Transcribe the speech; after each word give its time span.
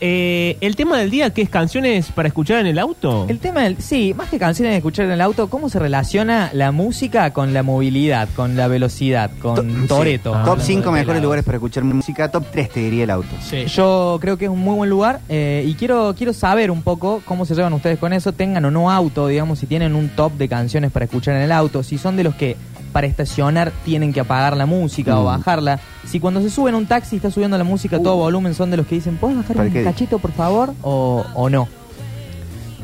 eh, 0.00 0.56
el 0.60 0.76
tema 0.76 0.98
del 0.98 1.10
día, 1.10 1.30
que 1.30 1.42
es 1.42 1.48
canciones 1.48 2.10
para 2.12 2.28
escuchar 2.28 2.60
en 2.60 2.66
el 2.66 2.78
auto. 2.78 3.26
El 3.28 3.38
tema 3.38 3.62
del, 3.62 3.80
sí, 3.80 4.14
más 4.14 4.28
que 4.28 4.38
canciones 4.38 4.72
de 4.72 4.76
escuchar 4.78 5.06
en 5.06 5.12
el 5.12 5.20
auto, 5.20 5.48
¿cómo 5.48 5.68
se 5.68 5.78
relaciona 5.78 6.50
la 6.52 6.72
música 6.72 7.32
con 7.32 7.52
la 7.52 7.62
movilidad, 7.62 8.28
con 8.36 8.56
la 8.56 8.68
velocidad, 8.68 9.30
con 9.40 9.86
Toreto? 9.88 10.34
Sí. 10.34 10.44
Top 10.44 10.60
5 10.60 10.92
mejores 10.92 11.22
lugares 11.22 11.44
para 11.44 11.56
escuchar 11.56 11.84
música. 11.84 12.30
Top 12.30 12.44
3 12.50 12.70
te 12.70 12.80
diría 12.80 13.04
el 13.04 13.10
auto. 13.10 13.28
Sí. 13.40 13.66
Yo 13.66 14.18
creo 14.20 14.36
que 14.36 14.44
es 14.44 14.50
un 14.50 14.60
muy 14.60 14.76
buen 14.76 14.90
lugar 14.90 15.20
eh, 15.28 15.64
y 15.66 15.74
quiero, 15.74 16.14
quiero 16.16 16.32
saber 16.32 16.70
un 16.70 16.82
poco 16.82 17.22
cómo 17.24 17.44
se 17.44 17.54
llevan 17.54 17.72
ustedes 17.72 17.98
con 17.98 18.12
eso, 18.12 18.32
tengan 18.32 18.64
o 18.64 18.70
no 18.70 18.90
auto, 18.90 19.26
digamos, 19.26 19.58
si 19.58 19.66
tienen 19.66 19.94
un 19.94 20.08
top 20.10 20.32
de 20.34 20.48
canciones 20.48 20.92
para 20.92 21.04
escuchar 21.06 21.36
en 21.36 21.42
el 21.42 21.52
auto, 21.52 21.82
si 21.82 21.98
son 21.98 22.16
de 22.16 22.24
los 22.24 22.34
que 22.34 22.56
para 22.92 23.06
estacionar 23.06 23.72
tienen 23.84 24.12
que 24.12 24.20
apagar 24.20 24.56
la 24.56 24.66
música 24.66 25.18
o 25.18 25.22
Mm. 25.22 25.26
bajarla, 25.26 25.80
si 26.06 26.20
cuando 26.20 26.40
se 26.40 26.50
suben 26.50 26.74
a 26.74 26.78
un 26.78 26.86
taxi 26.86 27.16
está 27.16 27.30
subiendo 27.30 27.56
la 27.58 27.64
música 27.64 27.96
a 27.96 28.02
todo 28.02 28.16
volumen, 28.16 28.54
son 28.54 28.70
de 28.70 28.76
los 28.78 28.86
que 28.86 28.94
dicen, 28.96 29.16
¿puedes 29.16 29.36
bajar 29.36 29.56
¿Para 29.56 29.68
un 29.68 29.72
qué? 29.72 29.84
cachito 29.84 30.18
por 30.18 30.32
favor? 30.32 30.72
O, 30.82 31.24
o 31.34 31.48
no. 31.50 31.68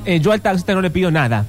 Eh, 0.05 0.21
yo 0.21 0.33
al 0.33 0.41
taxista 0.41 0.75
no 0.75 0.83
le 0.83 0.91
pido 0.91 1.11
nada. 1.11 1.45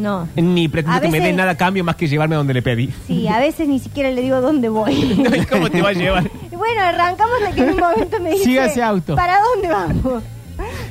No. 0.00 0.28
Ni 0.36 0.68
pretendo 0.68 1.00
que 1.00 1.08
me 1.08 1.20
den 1.20 1.36
nada 1.36 1.52
a 1.52 1.56
cambio 1.56 1.82
más 1.82 1.96
que 1.96 2.06
llevarme 2.06 2.34
a 2.34 2.38
donde 2.38 2.52
le 2.54 2.60
pedí. 2.62 2.92
Sí, 3.06 3.26
a 3.28 3.38
veces 3.38 3.66
ni 3.68 3.78
siquiera 3.78 4.10
le 4.10 4.20
digo 4.20 4.40
dónde 4.40 4.68
voy. 4.68 4.92
¿Y 4.94 5.46
¿Cómo 5.46 5.70
te 5.70 5.80
va 5.82 5.90
a 5.90 5.92
llevar? 5.92 6.30
Bueno, 6.56 6.80
arrancamos 6.82 7.36
de 7.46 7.52
que 7.54 7.60
en 7.62 7.70
un 7.74 7.80
momento 7.80 8.18
me 8.20 8.30
dice... 8.30 8.44
Siga 8.44 8.64
ese 8.66 8.82
auto. 8.82 9.14
¿Para 9.14 9.36
dónde 9.40 9.68
vamos? 9.68 10.22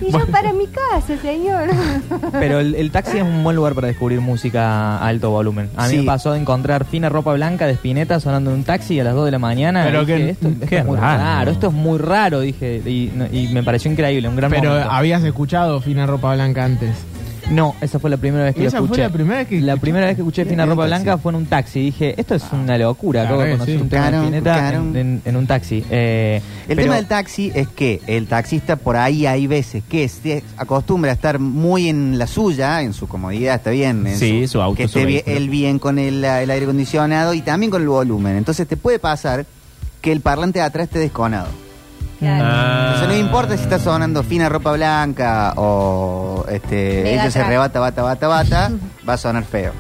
Y 0.01 0.11
yo, 0.11 0.25
para 0.27 0.53
mi 0.53 0.67
casa, 0.67 1.17
señor. 1.21 1.69
Pero 2.31 2.59
el, 2.59 2.75
el 2.75 2.91
taxi 2.91 3.17
es 3.17 3.23
un 3.23 3.43
buen 3.43 3.55
lugar 3.55 3.73
para 3.75 3.87
descubrir 3.87 4.21
música 4.21 4.97
a 4.97 5.07
alto 5.07 5.29
volumen. 5.29 5.69
A 5.75 5.85
mí 5.87 5.91
Sí. 5.91 5.97
me 5.99 6.03
pasó 6.03 6.33
de 6.33 6.39
encontrar 6.39 6.85
fina 6.85 7.09
ropa 7.09 7.33
blanca 7.33 7.65
de 7.67 7.73
Spinetta 7.73 8.19
sonando 8.19 8.51
en 8.51 8.57
un 8.57 8.63
taxi 8.63 8.99
a 8.99 9.03
las 9.03 9.13
2 9.15 9.25
de 9.25 9.31
la 9.31 9.39
mañana. 9.39 9.83
Pero 9.85 10.05
dije, 10.05 10.17
que- 10.17 10.29
esto, 10.31 10.47
esto 10.49 10.65
qué 10.67 10.77
es 10.79 10.85
muy 10.85 10.97
raro. 10.97 11.23
raro. 11.23 11.51
esto 11.51 11.67
es 11.67 11.73
muy 11.73 11.97
raro, 11.99 12.39
dije. 12.41 12.81
Y, 12.85 13.11
y 13.31 13.49
me 13.53 13.63
pareció 13.63 13.91
increíble, 13.91 14.27
un 14.27 14.35
gran 14.35 14.51
Pero 14.51 14.69
momento. 14.71 14.91
habías 14.91 15.23
escuchado 15.23 15.79
Fina 15.81 16.05
Ropa 16.05 16.33
Blanca 16.33 16.65
antes. 16.65 16.91
No, 17.51 17.75
esa 17.79 17.99
fue 17.99 18.09
la 18.09 18.17
primera 18.17 18.43
vez 18.45 18.55
que 18.55 18.61
lo 18.61 18.67
¿Esa 18.67 18.77
fue 18.79 18.85
escuché. 18.87 19.01
la 19.03 19.09
primera 19.09 19.37
vez 19.39 19.47
que- 19.47 19.61
La 19.61 19.77
primera 19.77 20.05
vez 20.07 20.15
que 20.15 20.21
escuché 20.23 20.45
Fina 20.45 20.65
Ropa. 20.65 20.85
Blanca 20.85 21.17
fue 21.19 21.31
en 21.31 21.35
un 21.35 21.45
taxi. 21.45 21.79
Dije, 21.79 22.19
esto 22.19 22.33
es 22.33 22.43
una 22.51 22.75
locura. 22.77 23.21
Acabo 23.21 23.41
de 23.41 23.45
Claro 23.49 23.51
que 23.51 23.57
conocer 23.59 23.75
sí. 23.77 23.81
un 23.83 23.89
tema 23.89 24.03
de 24.05 24.09
Claro, 24.09 24.23
Spinetta 24.25 24.53
claro. 24.53 24.77
en, 24.79 24.95
en- 24.97 25.21
en 25.25 25.35
un 25.35 25.45
taxi. 25.47 25.85
Eh, 25.91 26.41
El 26.63 26.67
pero- 26.75 26.81
tema 26.81 26.95
del 26.95 27.05
taxi 27.05 27.51
es 27.53 27.67
que 27.67 28.01
el 28.07 28.25
taxista 28.27 28.77
por 28.77 28.97
ahí 28.97 29.27
hay 29.27 29.45
veces 29.45 29.83
que 29.87 30.07
se 30.09 30.43
acostumbra 30.57 31.11
a 31.11 31.13
estar 31.13 31.37
muy 31.37 31.87
en 31.87 32.17
la 32.17 32.25
suya, 32.25 32.81
en 32.81 32.93
su 32.93 33.07
comodidad, 33.07 33.55
está 33.55 33.69
bien. 33.69 34.07
en 34.07 34.17
Sí, 34.17 34.47
su 34.47 34.59
auto, 34.59 34.77
Que 34.77 34.87
su 34.87 34.97
esté 34.97 35.05
bien- 35.05 35.23
vehículo. 35.25 35.37
él 35.37 35.49
bien 35.49 35.79
con 35.79 35.99
el, 35.99 36.23
el 36.25 36.49
aire 36.49 36.65
acondicionado 36.65 37.33
y 37.35 37.41
también 37.41 37.69
con 37.69 37.81
el 37.83 37.87
volumen. 37.89 38.37
Entonces 38.37 38.67
te 38.67 38.75
puede 38.75 38.97
pasar 38.97 39.45
que 40.01 40.11
el 40.11 40.21
parlante 40.21 40.59
de 40.59 40.65
atrás 40.65 40.85
esté 40.85 40.97
desconado. 40.99 41.47
Claro. 42.19 42.43
Ah. 42.47 42.91
Entonces 42.93 43.07
no 43.17 43.25
importa 43.25 43.57
si 43.57 43.63
está 43.63 43.77
sonando 43.79 44.23
fina 44.23 44.47
ropa 44.49 44.71
blanca 44.73 45.53
o 45.57 46.45
este, 46.49 47.01
Mega 47.03 47.09
ella 47.23 47.31
se 47.31 47.39
track. 47.39 47.47
rebata, 47.49 47.79
bata, 47.79 48.01
bata, 48.03 48.27
bata, 48.27 48.71
va 49.07 49.13
a 49.13 49.17
sonar 49.17 49.43
feo. 49.43 49.73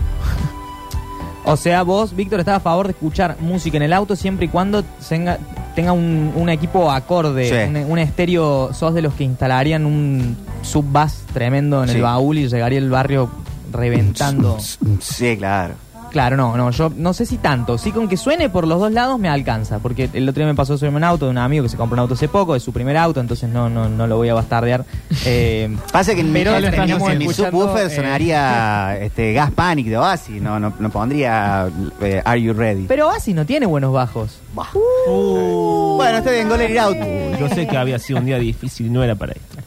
O 1.47 1.55
sea, 1.57 1.83
vos, 1.83 2.15
Víctor, 2.15 2.39
estás 2.39 2.55
a 2.57 2.59
favor 2.59 2.87
de 2.87 2.93
escuchar 2.93 3.37
música 3.39 3.77
en 3.77 3.83
el 3.83 3.93
auto 3.93 4.15
siempre 4.15 4.47
y 4.47 4.49
cuando 4.49 4.83
tenga, 5.07 5.37
tenga 5.75 5.91
un, 5.91 6.33
un 6.35 6.49
equipo 6.49 6.91
acorde, 6.91 7.47
Sí. 7.49 7.69
un, 7.69 7.91
un 7.91 7.99
estéreo. 7.99 8.73
Sos 8.73 8.93
de 8.95 9.03
los 9.03 9.13
que 9.13 9.25
instalarían 9.25 9.85
un 9.85 10.35
sub-bass 10.63 11.23
tremendo 11.33 11.83
en 11.83 11.89
Sí. 11.89 11.95
el 11.97 12.01
baúl 12.01 12.39
y 12.39 12.47
llegaría 12.47 12.79
el 12.79 12.89
barrio 12.89 13.29
reventando. 13.71 14.57
Sí, 14.99 15.37
claro. 15.37 15.75
Claro, 16.15 16.37
no, 16.37 16.55
no, 16.55 16.71
yo 16.71 16.89
no 16.95 17.13
sé 17.13 17.25
si 17.25 17.37
tanto. 17.39 17.77
Sí, 17.77 17.91
con 17.91 18.07
que 18.07 18.15
suene 18.15 18.47
por 18.47 18.65
los 18.65 18.79
dos 18.79 18.89
lados 18.93 19.19
me 19.19 19.27
alcanza. 19.27 19.79
Porque 19.79 20.09
el 20.13 20.29
otro 20.29 20.39
día 20.39 20.47
me 20.47 20.55
pasó 20.55 20.77
subirme 20.77 20.95
un 20.95 21.03
auto 21.03 21.25
de 21.25 21.31
un 21.31 21.37
amigo 21.37 21.63
que 21.63 21.67
se 21.69 21.75
compró 21.75 21.95
un 21.95 21.99
auto 21.99 22.13
hace 22.13 22.29
poco, 22.29 22.55
es 22.55 22.63
su 22.63 22.71
primer 22.71 22.95
auto, 22.95 23.19
entonces 23.19 23.49
no, 23.49 23.69
no, 23.69 23.89
no 23.89 24.07
lo 24.07 24.15
voy 24.15 24.29
a 24.29 24.33
bastardear. 24.33 24.85
Eh, 25.25 25.75
Pasa 25.91 26.13
que 26.15 26.21
en 26.21 26.27
mi, 26.27 26.39
Pero 26.39 26.55
en 26.55 26.61
mi- 27.19 27.25
en 27.25 27.33
subwoofer 27.33 27.87
eh. 27.87 27.95
sonaría 27.95 28.97
este, 29.01 29.33
Gas 29.33 29.51
Panic 29.51 29.87
de 29.87 29.97
Oasis, 29.97 30.41
no, 30.41 30.57
no, 30.57 30.71
no 30.79 30.89
pondría 30.89 31.67
eh, 32.01 32.21
Are 32.23 32.41
You 32.41 32.53
Ready? 32.53 32.85
pero 32.87 33.09
Asi 33.09 33.33
no 33.33 33.45
tiene 33.45 33.65
buenos 33.65 33.91
bajos. 33.91 34.39
Uh, 35.05 35.95
Bueno, 35.97 36.19
está 36.19 36.31
bien, 36.31 36.47
It 36.47 36.77
Out. 36.77 36.97
yo 37.39 37.49
sé 37.49 37.67
que 37.67 37.75
había 37.75 37.99
sido 37.99 38.19
un 38.19 38.25
día 38.25 38.39
difícil 38.39 38.85
y 38.85 38.89
no 38.89 39.03
era 39.03 39.15
para 39.15 39.33
esto. 39.33 39.57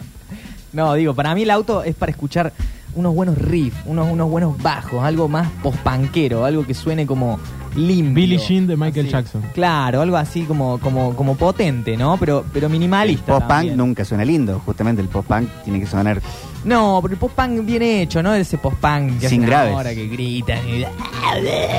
No, 0.73 0.95
digo, 0.95 1.13
para 1.15 1.35
mí 1.35 1.43
el 1.43 1.51
auto 1.51 1.83
es 1.83 1.95
para 1.95 2.11
escuchar 2.11 2.53
unos 2.95 3.15
buenos 3.15 3.39
riffs, 3.39 3.79
unos, 3.87 4.11
unos 4.11 4.31
buenos 4.31 4.61
bajos, 4.63 5.03
algo 5.03 5.29
más 5.29 5.49
pospanquero, 5.63 6.45
algo 6.45 6.67
que 6.67 6.75
suene 6.75 7.07
como 7.07 7.39
limpio. 7.77 8.15
Billie 8.15 8.39
Jean 8.39 8.67
de 8.67 8.77
Michael 8.77 9.07
Así. 9.07 9.13
Jackson. 9.13 9.43
Claro, 9.55 10.01
algo 10.03 10.17
así 10.17 10.43
como, 10.43 10.79
como, 10.79 11.15
como 11.15 11.37
potente, 11.37 11.97
¿no? 11.97 12.17
Pero, 12.19 12.45
pero 12.53 12.69
minimalista. 12.69 13.27
Post-punk 13.27 13.49
también. 13.49 13.77
nunca 13.77 14.05
suena 14.05 14.25
lindo, 14.25 14.61
justamente 14.65 15.03
el 15.03 15.09
post-punk 15.09 15.49
tiene 15.65 15.81
que 15.81 15.87
sonar... 15.87 16.21
No, 16.65 16.99
pero 17.01 17.15
el 17.15 17.21
post-punk 17.21 17.65
bien 17.65 17.83
hecho, 17.83 18.21
¿no? 18.23 18.35
Ese 18.35 18.59
post-punk 18.59 19.21
que 19.21 19.29
Sin 19.29 19.47
graves. 19.47 19.73
ahora, 19.75 19.95
que 19.95 20.09
gritan 20.09 20.59
y, 20.69 20.85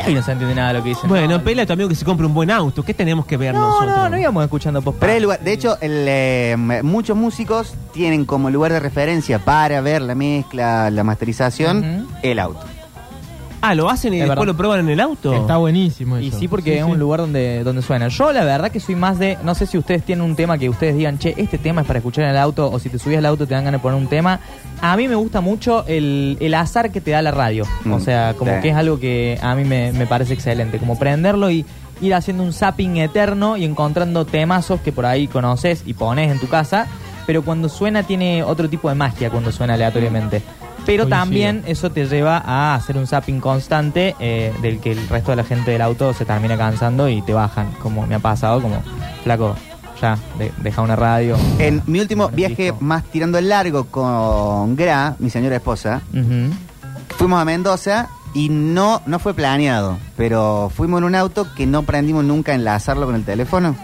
y 0.09 0.13
no 0.13 0.23
se 0.23 0.31
entiende 0.31 0.55
nada 0.55 0.69
de 0.69 0.73
lo 0.75 0.83
que 0.83 0.89
dicen. 0.89 1.09
Bueno, 1.09 1.27
no, 1.37 1.43
pela 1.43 1.65
amigo 1.69 1.89
que 1.89 1.95
se 1.95 2.05
compre 2.05 2.25
un 2.25 2.33
buen 2.33 2.49
auto. 2.49 2.83
¿Qué 2.83 2.93
tenemos 2.93 3.25
que 3.25 3.35
ver 3.35 3.53
no, 3.53 3.59
nosotros? 3.59 3.97
no, 3.97 4.09
no 4.09 4.17
íbamos 4.17 4.43
escuchando 4.43 4.81
post-punk. 4.81 5.09
El 5.11 5.27
de 5.43 5.53
hecho, 5.53 5.77
el, 5.81 6.05
eh, 6.07 6.81
muchos 6.83 7.17
músicos 7.17 7.73
tienen 7.93 8.23
como 8.25 8.49
lugar 8.49 8.71
de 8.71 8.79
referencia 8.79 9.39
para 9.39 9.81
ver 9.81 10.01
la 10.01 10.15
mezcla, 10.15 10.89
la 10.89 11.03
masterización, 11.03 12.07
el 12.23 12.39
auto. 12.39 12.65
Ah, 13.61 13.75
lo 13.75 13.89
hacen 13.89 14.13
y 14.13 14.17
Es 14.17 14.21
después 14.21 14.37
verdad. 14.39 14.53
lo 14.53 14.57
prueban 14.57 14.79
en 14.79 14.89
el 14.89 14.99
auto. 15.01 15.33
Está 15.33 15.57
buenísimo 15.57 16.17
Y 16.17 16.31
sí, 16.31 16.47
porque 16.47 16.77
es 16.79 16.85
sí. 16.85 16.89
un 16.91 16.97
lugar 16.97 17.19
donde, 17.19 17.63
donde 17.63 17.81
suena. 17.81 18.07
Yo 18.07 18.31
la 18.31 18.45
verdad 18.45 18.71
que 18.71 18.79
soy 18.79 18.95
más 18.95 19.19
de, 19.19 19.37
no 19.43 19.53
sé 19.53 19.65
si 19.65 19.77
ustedes 19.77 20.03
tienen 20.03 20.23
un 20.23 20.35
tema 20.35 20.57
que 20.57 20.69
ustedes 20.69 20.95
digan, 20.95 21.17
che, 21.19 21.33
este 21.37 21.57
tema 21.57 21.81
es 21.81 21.87
para 21.87 21.99
escuchar 21.99 22.23
en 22.23 22.29
el 22.31 22.37
auto, 22.37 22.71
o 22.71 22.79
si 22.79 22.89
te 22.89 22.97
subís 22.97 23.17
al 23.17 23.25
auto 23.25 23.45
te 23.45 23.53
dan 23.55 23.65
ganas 23.65 23.79
de 23.81 23.83
poner 23.83 23.99
un 23.99 24.07
tema. 24.07 24.39
A 24.81 24.95
mí 24.95 25.07
me 25.09 25.15
gusta 25.15 25.41
mucho 25.41 25.83
el, 25.87 26.37
el 26.39 26.53
azar 26.53 26.91
que 26.91 27.01
te 27.01 27.11
da 27.11 27.21
la 27.21 27.31
radio. 27.31 27.65
O 27.85 27.97
Mm, 27.97 28.01
sea, 28.01 28.33
como 28.37 28.53
sí. 28.55 28.61
que 28.61 28.69
es 28.69 28.75
algo 28.75 28.97
que 28.99 29.37
a 29.41 29.53
mí 29.55 29.65
me, 29.65 29.91
me 29.91 30.05
parece 30.07 30.33
excelente. 30.35 30.77
Como 30.79 30.97
prenderlo 30.97 31.51
y 31.51 31.65
ir 32.01 32.13
haciendo 32.13 32.43
un 32.43 32.53
zapping 32.53 32.95
eterno 32.97 33.57
y 33.57 33.65
encontrando 33.65 34.23
temazos 34.25 34.79
que 34.79 34.93
por 34.93 35.05
ahí 35.05 35.27
conoces 35.27 35.83
y 35.85 35.93
pones 35.95 36.31
en 36.31 36.39
tu 36.39 36.47
casa. 36.47 36.87
Pero 37.27 37.43
cuando 37.43 37.67
suena 37.67 38.03
tiene 38.03 38.41
otro 38.41 38.69
tipo 38.69 38.87
de 38.87 38.95
magia 38.95 39.29
cuando 39.29 39.51
suena 39.51 39.73
aleatoriamente. 39.73 40.41
Pero 40.89 41.03
Coincido. 41.03 41.19
también 41.19 41.63
eso 41.67 41.91
te 41.91 42.05
lleva 42.07 42.37
a 42.43 42.73
hacer 42.75 42.97
un 42.97 43.05
zapping 43.05 43.39
constante 43.39 44.15
eh, 44.19 44.51
del 44.61 44.79
que 44.79 44.91
el 44.91 45.07
resto 45.07 45.31
de 45.31 45.35
la 45.37 45.43
gente 45.43 45.69
del 45.71 45.81
auto 45.81 46.13
se 46.13 46.25
termina 46.25 46.57
cansando 46.57 47.07
y 47.07 47.21
te 47.21 47.33
bajan, 47.33 47.71
como 47.81 48.07
me 48.07 48.15
ha 48.15 48.19
pasado, 48.19 48.59
como 48.61 48.81
flaco, 49.23 49.55
ya, 50.01 50.17
de- 50.39 50.51
deja 50.63 50.81
una 50.81 50.95
radio. 50.95 51.37
En 51.59 51.83
mi 51.85 51.99
último 51.99 52.29
viaje 52.29 52.73
más 52.79 53.03
tirando 53.03 53.37
el 53.37 53.49
largo 53.49 53.85
con 53.85 54.75
Gra, 54.75 55.15
mi 55.19 55.29
señora 55.29 55.57
esposa, 55.57 56.01
fuimos 57.17 57.39
a 57.39 57.45
Mendoza 57.45 58.09
y 58.33 58.49
no, 58.49 59.01
no 59.05 59.19
fue 59.19 59.33
planeado, 59.33 59.97
pero 60.17 60.71
fuimos 60.75 60.99
en 60.99 61.03
un 61.03 61.15
auto 61.15 61.47
que 61.55 61.65
no 61.65 61.79
aprendimos 61.79 62.23
nunca 62.23 62.51
a 62.51 62.55
enlazarlo 62.55 63.05
con 63.05 63.15
el 63.15 63.23
teléfono. 63.25 63.75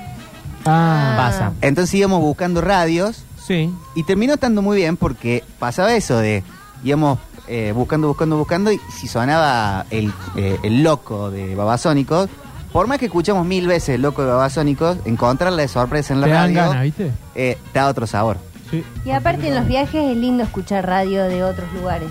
Ah, 0.65 1.13
Pasa. 1.17 1.51
Entonces 1.61 1.93
íbamos 1.93 2.21
buscando 2.21 2.61
radios 2.61 3.23
Sí. 3.45 3.71
y 3.95 4.03
terminó 4.03 4.33
estando 4.33 4.63
muy 4.63 4.77
bien 4.77 4.97
porque 4.97 5.43
pasaba 5.59 5.93
eso 5.93 6.17
de 6.17 6.43
íbamos 6.83 7.19
eh, 7.47 7.71
buscando, 7.75 8.07
buscando, 8.07 8.37
buscando 8.37 8.71
y 8.71 8.79
si 8.91 9.07
sonaba 9.07 9.85
el, 9.89 10.11
eh, 10.35 10.57
el 10.63 10.83
loco 10.83 11.31
de 11.31 11.55
Babasónicos, 11.55 12.29
por 12.71 12.87
más 12.87 12.97
que 12.97 13.05
escuchamos 13.05 13.45
mil 13.45 13.67
veces 13.67 13.95
el 13.95 14.01
loco 14.01 14.23
de 14.23 14.29
Babasónicos, 14.29 14.97
encontrarla 15.05 15.61
de 15.61 15.67
sorpresa 15.67 16.13
en 16.13 16.21
la 16.21 16.27
te 16.27 16.33
dan 16.33 16.55
radio 16.55 16.69
ganas, 16.69 16.83
¿viste? 16.83 17.11
eh, 17.35 17.57
da 17.73 17.87
otro 17.87 18.07
sabor. 18.07 18.37
Sí. 18.71 18.83
Y 19.05 19.11
aparte 19.11 19.47
en 19.47 19.55
los 19.55 19.67
viajes 19.67 20.11
es 20.11 20.17
lindo 20.17 20.43
escuchar 20.43 20.85
radio 20.87 21.23
de 21.23 21.43
otros 21.43 21.71
lugares. 21.73 22.09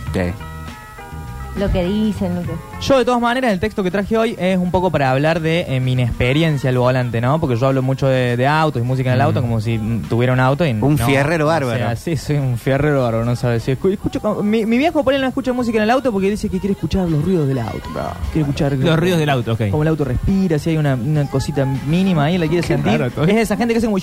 Lo 1.56 1.70
que 1.70 1.84
dicen, 1.84 2.34
lo 2.34 2.42
que... 2.42 2.48
Yo, 2.81 2.98
de 2.98 3.04
todas 3.04 3.20
maneras, 3.20 3.53
el 3.53 3.60
texto 3.60 3.84
que 3.84 3.91
traje 3.92 4.19
hoy 4.19 4.34
es 4.38 4.59
un 4.59 4.72
poco 4.72 4.91
para 4.91 5.12
hablar 5.12 5.41
de 5.41 5.60
eh, 5.69 5.78
mi 5.78 5.92
inexperiencia 5.92 6.69
al 6.69 6.78
volante, 6.78 7.20
¿no? 7.20 7.38
Porque 7.41 7.54
yo 7.56 7.69
hablo 7.69 7.81
mucho 7.81 8.09
de, 8.09 8.37
de 8.37 8.47
autos 8.48 8.82
y 8.82 8.84
música 8.84 9.10
en 9.10 9.15
el 9.15 9.20
auto 9.20 9.41
como 9.41 9.60
si 9.60 9.78
mm, 9.78 10.03
tuviera 10.09 10.32
un 10.32 10.41
auto 10.41 10.66
y 10.66 10.72
Un 10.72 10.97
no, 10.97 11.06
fierrero 11.06 11.44
o 11.44 11.48
bárbaro. 11.48 11.78
sea, 11.78 11.94
sí, 11.97 12.16
soy 12.16 12.37
un 12.38 12.59
fierrero 12.59 13.02
bárbaro, 13.02 13.25
no 13.25 13.37
sabes. 13.37 13.62
Si 13.62 13.70
escu- 13.73 13.93
escucho, 13.93 14.43
mi, 14.43 14.67
mi 14.67 14.79
viejo 14.79 15.05
por 15.05 15.14
él 15.14 15.20
no 15.20 15.29
escucha 15.29 15.52
música 15.52 15.79
en 15.79 15.84
el 15.84 15.90
auto 15.90 16.11
porque 16.11 16.29
dice 16.29 16.49
que 16.49 16.58
quiere 16.58 16.73
escuchar 16.75 17.08
los 17.08 17.25
ruidos 17.25 17.46
del 17.46 17.61
auto. 17.61 17.88
Quiere 18.32 18.40
escuchar 18.49 18.73
Los 18.73 18.99
ruidos 18.99 19.20
del 19.20 19.31
auto, 19.31 19.52
ok. 19.52 19.70
Como 19.70 19.82
el 19.82 19.88
auto 19.90 20.05
respira, 20.05 20.58
si 20.58 20.70
hay 20.70 20.76
una, 20.76 20.94
una 20.94 21.31
cosita 21.31 21.64
mínima 21.64 22.25
ahí, 22.25 22.37
la 22.37 22.49
quiere 22.49 22.62
Qué 22.62 22.75
sentir. 22.75 22.99
raro 22.99 23.11
todo. 23.12 23.25
es 23.26 23.37
esa 23.37 23.56
gente 23.56 23.75
que 23.75 23.79
hace 23.79 23.87
como... 23.87 23.99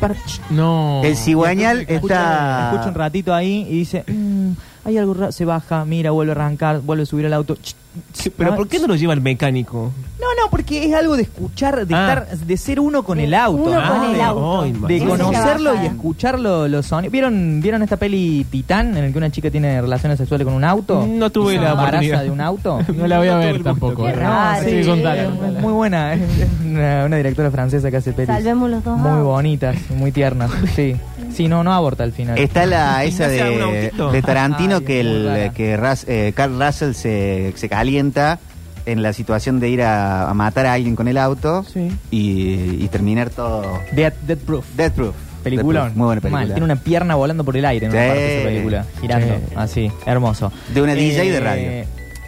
para. 0.00 0.14
No. 0.50 1.02
El 1.04 1.16
cigüeñal 1.16 1.80
Escucha, 1.88 2.14
está... 2.14 2.70
escucha 2.72 2.88
un 2.88 2.94
ratito 2.94 3.32
ahí 3.34 3.66
y 3.70 3.78
dice, 3.78 4.04
"Mm, 4.06 4.50
hay 4.88 4.98
algo 4.98 5.14
raro, 5.14 5.32
se 5.32 5.44
baja, 5.44 5.84
mira, 5.84 6.10
vuelve 6.10 6.32
a 6.32 6.34
arrancar, 6.34 6.80
vuelve 6.80 7.02
a 7.04 7.06
subir 7.06 7.26
al 7.26 7.32
auto. 7.34 7.56
Ch, 7.56 7.74
ch, 8.14 8.30
Pero 8.36 8.52
ah, 8.52 8.56
¿por 8.56 8.68
qué 8.68 8.78
no 8.78 8.86
lo 8.86 8.96
lleva 8.96 9.12
el 9.14 9.20
mecánico? 9.20 9.92
No, 10.18 10.26
no, 10.42 10.50
porque 10.50 10.84
es 10.84 10.94
algo 10.94 11.16
de 11.16 11.22
escuchar, 11.22 11.86
de 11.86 11.94
Ah. 11.94 12.08
estar, 12.24 12.38
de 12.38 12.56
ser 12.56 12.80
uno 12.80 13.02
con 13.02 13.20
el 13.20 13.34
auto. 13.34 13.62
Uno 13.64 13.80
¿no? 13.80 13.88
con 13.92 14.04
el 14.10 14.14
de, 14.16 14.22
auto. 14.22 14.62
ay, 14.62 15.00
conocerlo 15.06 15.74
y 15.82 15.86
escucharlo 15.86 16.68
los 16.68 16.86
sonidos. 16.86 17.12
¿Vieron, 17.12 17.60
¿Vieron 17.62 17.82
esta 17.82 17.96
peli 17.96 18.46
Titán 18.50 18.96
en 18.96 19.04
el 19.04 19.12
que 19.12 19.18
una 19.18 19.30
chica 19.30 19.50
tiene 19.50 19.80
relaciones 19.80 20.18
sexuales 20.18 20.44
con 20.44 20.54
un 20.54 20.64
auto? 20.64 21.06
No 21.08 21.30
tuve 21.30 21.54
la 21.56 21.70
embaraza 21.70 21.88
oportunidad. 21.88 22.22
de 22.24 22.30
un 22.30 22.40
auto. 22.40 22.78
No 22.96 23.06
la 23.06 23.18
voy 23.18 23.28
a 23.28 23.32
No 23.34 23.38
ver 23.40 23.62
tampoco. 23.62 24.04
Qué 24.04 24.10
¿eh? 24.10 24.12
raro. 24.14 24.64
Sí, 24.68 24.82
Sí, 24.82 24.88
contala, 24.88 25.22
es 25.24 25.60
muy 25.60 25.72
buena. 25.72 26.14
Es 26.14 26.20
una, 26.64 27.04
una 27.04 27.16
directora 27.16 27.50
francesa 27.50 27.90
que 27.90 27.96
hace 27.98 28.12
pelis 28.12 28.28
Salvemos 28.34 28.70
los 28.70 28.82
dos 28.84 28.98
muy 28.98 29.22
bonitas, 29.22 29.76
muy 29.96 30.12
tiernas. 30.12 30.50
Sí. 30.74 30.96
Sí, 31.38 31.48
no, 31.48 31.62
no 31.64 31.72
aborta 31.72 32.02
al 32.04 32.12
final. 32.12 32.36
Está 32.36 32.66
la 32.66 33.04
esa 33.04 33.28
de, 33.28 33.92
Tarantino 34.26 34.76
Ay, 34.78 34.84
que 34.84 35.00
el 35.00 35.24
rara. 35.26 35.52
que 35.52 35.78
eh, 36.08 36.32
Carl 36.34 36.60
Russell 36.60 36.92
se, 36.94 37.52
se 37.56 37.68
calienta 37.68 38.38
en 38.86 39.02
la 39.02 39.12
situación 39.12 39.60
de 39.60 39.68
ir 39.68 39.82
a, 39.82 40.28
a 40.28 40.34
matar 40.34 40.66
a 40.66 40.72
alguien 40.72 40.96
con 40.96 41.06
el 41.08 41.16
auto 41.16 41.62
Sí. 41.64 41.90
y, 42.10 42.82
y 42.84 42.88
terminar 42.88 43.30
todo 43.30 43.62
Death, 43.92 44.14
Death 44.26 44.38
Proof. 44.40 44.64
Death 44.76 44.92
Proof. 44.94 45.14
Peliculón. 45.44 45.84
Proof, 45.92 45.96
Muy 45.96 46.04
buena 46.06 46.20
Mal, 46.22 46.30
película. 46.32 46.54
tiene 46.54 46.64
una 46.64 46.76
pierna 46.76 47.14
volando 47.14 47.44
por 47.44 47.56
el 47.56 47.64
aire 47.64 47.86
en 47.86 47.92
una 47.92 48.02
Sí. 48.02 48.08
parte 48.08 48.20
de 48.22 48.36
esa 48.40 48.48
película, 48.48 48.84
girando, 49.00 49.26
Sí. 49.36 49.42
así, 49.54 49.92
hermoso. 50.06 50.52
De 50.74 50.82
una 50.82 50.94
DJ 50.94 51.30
de 51.30 51.40
radio. 51.40 51.70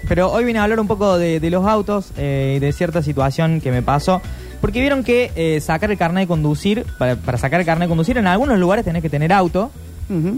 Pero 0.09 0.31
hoy 0.31 0.45
vine 0.45 0.59
a 0.61 0.63
hablar 0.65 0.79
un 0.81 0.87
poco 0.87 1.19
de, 1.19 1.41
de 1.41 1.51
los 1.51 1.67
autos, 1.67 2.13
eh, 2.17 2.59
de 2.61 2.73
cierta 2.73 3.03
situación 3.03 3.61
que 3.61 3.71
me 3.73 3.83
pasó. 3.83 4.23
Porque 4.61 4.81
vieron 4.81 5.05
que 5.05 5.33
eh, 5.37 5.61
sacar 5.61 5.91
el 5.91 5.99
carnet 5.99 6.25
de 6.25 6.29
conducir, 6.29 6.85
para, 6.99 7.17
para 7.17 7.39
sacar 7.39 7.61
el 7.61 7.67
carnet 7.67 7.87
de 7.87 7.91
conducir, 7.91 8.19
en 8.19 8.27
algunos 8.27 8.59
lugares 8.59 8.85
tenés 8.85 9.03
que 9.03 9.11
tener 9.11 9.33
auto 9.33 9.71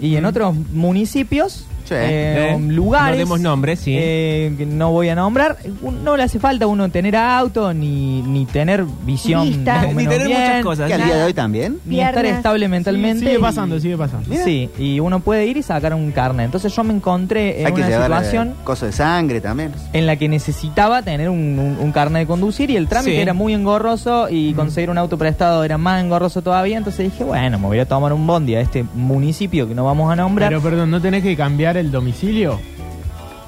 Y 0.00 0.16
en 0.16 0.24
otros 0.26 0.54
municipios, 0.72 1.66
Sí. 1.84 1.94
eh, 1.98 2.54
Eh, 2.54 2.58
lugares, 2.60 3.16
no 3.16 3.18
demos 3.24 3.40
nombres, 3.40 3.80
sí. 3.80 3.92
eh, 3.98 4.54
que 4.56 4.64
no 4.64 4.92
voy 4.92 5.08
a 5.08 5.16
nombrar, 5.16 5.56
no 6.04 6.16
le 6.16 6.22
hace 6.22 6.38
falta 6.38 6.64
a 6.64 6.68
uno 6.68 6.88
tener 6.90 7.16
auto 7.16 7.74
ni, 7.74 8.22
ni 8.22 8.46
tener 8.46 8.84
visión, 9.04 9.42
Vista. 9.48 9.84
Ni 9.86 10.06
tener 10.06 10.28
muchas 10.28 10.62
cosas. 10.62 10.86
Que 10.86 10.94
al 10.94 11.04
día 11.04 11.16
de 11.16 11.24
hoy 11.24 11.34
también. 11.34 11.78
ni 11.84 12.00
estar 12.00 12.24
estable 12.24 12.68
mentalmente. 12.68 13.18
sigue 13.26 13.34
y- 13.34 13.38
pasando, 13.42 13.80
sigue 13.80 13.96
pasando. 13.98 14.32
Sí, 14.44 14.70
y 14.78 15.00
uno 15.00 15.18
puede 15.20 15.44
ir 15.46 15.56
y 15.56 15.62
sacar 15.64 15.92
un 15.92 16.12
carnet. 16.12 16.44
Entonces 16.46 16.74
yo 16.74 16.84
me 16.84 16.94
encontré 16.94 17.60
en 17.62 17.66
Hay 17.66 17.72
una 17.72 17.86
situación 17.86 18.54
cosas 18.62 18.90
de 18.90 18.92
sangre 18.92 19.40
también. 19.40 19.72
en 19.92 20.06
la 20.06 20.14
que 20.14 20.28
necesitaba 20.28 21.02
tener 21.02 21.28
un, 21.30 21.58
un- 21.58 21.78
un 21.80 21.92
carnet 21.92 22.22
de 22.22 22.26
conducir 22.28 22.70
y 22.70 22.76
el 22.76 22.86
trámite 22.86 23.16
Sí. 23.16 23.20
era 23.22 23.34
muy 23.34 23.54
engorroso 23.54 24.28
y 24.30 24.52
conseguir 24.54 24.88
un 24.88 24.98
auto 24.98 25.18
prestado 25.18 25.64
era 25.64 25.78
más 25.78 26.02
engorroso 26.02 26.42
todavía. 26.42 26.78
Entonces 26.78 27.10
dije, 27.10 27.24
bueno, 27.24 27.58
me 27.58 27.66
voy 27.66 27.80
a 27.80 27.86
tomar 27.86 28.12
un 28.12 28.24
bondi 28.24 28.54
a 28.54 28.60
este 28.60 28.84
municipio 28.94 29.61
que 29.68 29.74
no 29.74 29.84
vamos 29.84 30.12
a 30.12 30.16
nombrar. 30.16 30.48
Pero 30.50 30.60
perdón, 30.62 30.90
¿no 30.90 31.00
tenés 31.00 31.22
que 31.22 31.36
cambiar 31.36 31.76
el 31.76 31.90
domicilio 31.90 32.58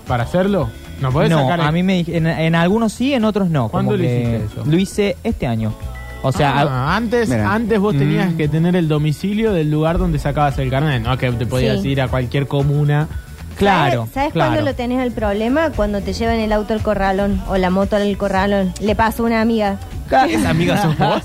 para 0.07 0.25
hacerlo? 0.25 0.69
¿No 1.01 1.11
podés 1.11 1.31
no, 1.31 1.41
sacar 1.43 1.61
el- 1.61 1.67
a 1.67 1.73
mí 1.73 1.83
me 1.83 1.95
dije- 2.05 2.17
en, 2.17 2.27
en 2.27 2.55
algunos 2.55 2.93
sí, 2.93 3.15
en 3.15 3.25
otros 3.25 3.51
no. 3.51 3.69
¿Cuándo 3.69 3.93
como 3.93 4.03
lo 4.03 4.09
hiciste 4.09 4.37
eso? 4.45 4.65
Lo 4.65 4.77
hice 4.79 5.17
este 5.25 5.47
año. 5.47 5.73
O 6.23 6.33
sea, 6.33 6.55
Ah, 6.63 6.97
antes, 6.97 7.29
Mira. 7.29 7.53
antes 7.53 7.79
vos 7.79 7.95
tenías 7.97 8.33
Mm. 8.33 8.37
que 8.37 8.49
tener 8.49 8.77
el 8.77 8.89
domicilio 8.89 9.53
del 9.53 9.71
lugar 9.71 9.99
donde 9.99 10.19
sacabas 10.19 10.57
el 10.59 10.71
carnet, 10.71 11.03
no 11.03 11.19
que 11.19 11.31
te 11.33 11.45
podías 11.45 11.83
Sí. 11.83 11.89
ir 11.91 12.01
a 12.01 12.09
cualquier 12.09 12.47
comuna. 12.47 13.09
Claro. 13.57 14.01
¿Sabes, 14.01 14.13
¿sabes 14.15 14.33
claro. 14.33 14.51
cuándo 14.53 14.71
lo 14.71 14.75
tenés 14.77 15.03
el 15.03 15.13
problema? 15.13 15.71
Cuando 15.71 16.01
te 16.01 16.13
llevan 16.13 16.39
el 16.39 16.53
auto 16.53 16.75
al 16.75 16.83
corralón 16.83 17.43
o 17.49 17.57
la 17.57 17.71
moto 17.71 17.97
al 17.97 18.17
corralón. 18.17 18.73
Le 18.81 18.95
pasó 18.95 19.23
a 19.23 19.27
una 19.27 19.41
amiga 19.41 19.79
¿Esa 20.29 20.51
amiga 20.51 20.81
sos 20.83 20.99
vos? 20.99 21.23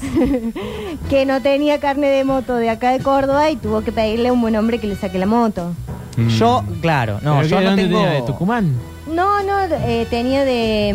que 1.09 1.25
no 1.25 1.41
tenía 1.41 1.79
carne 1.79 2.07
de 2.07 2.23
moto 2.23 2.55
de 2.55 2.69
acá 2.69 2.91
de 2.91 2.99
Córdoba 2.99 3.49
y 3.51 3.55
tuvo 3.55 3.81
que 3.81 3.91
pedirle 3.91 4.29
a 4.29 4.33
un 4.33 4.41
buen 4.41 4.55
hombre 4.55 4.79
que 4.79 4.87
le 4.87 4.95
saque 4.95 5.17
la 5.19 5.25
moto. 5.25 5.73
Yo, 6.37 6.63
claro, 6.81 7.19
no, 7.21 7.37
¿Pero 7.37 7.47
yo 7.47 7.59
no 7.61 7.67
dónde 7.67 7.83
tengo... 7.83 7.97
tenía? 8.01 8.13
¿De 8.15 8.21
Tucumán? 8.23 8.73
No, 9.13 9.41
no, 9.43 9.59
eh, 9.85 10.05
tenía 10.09 10.43
de 10.45 10.93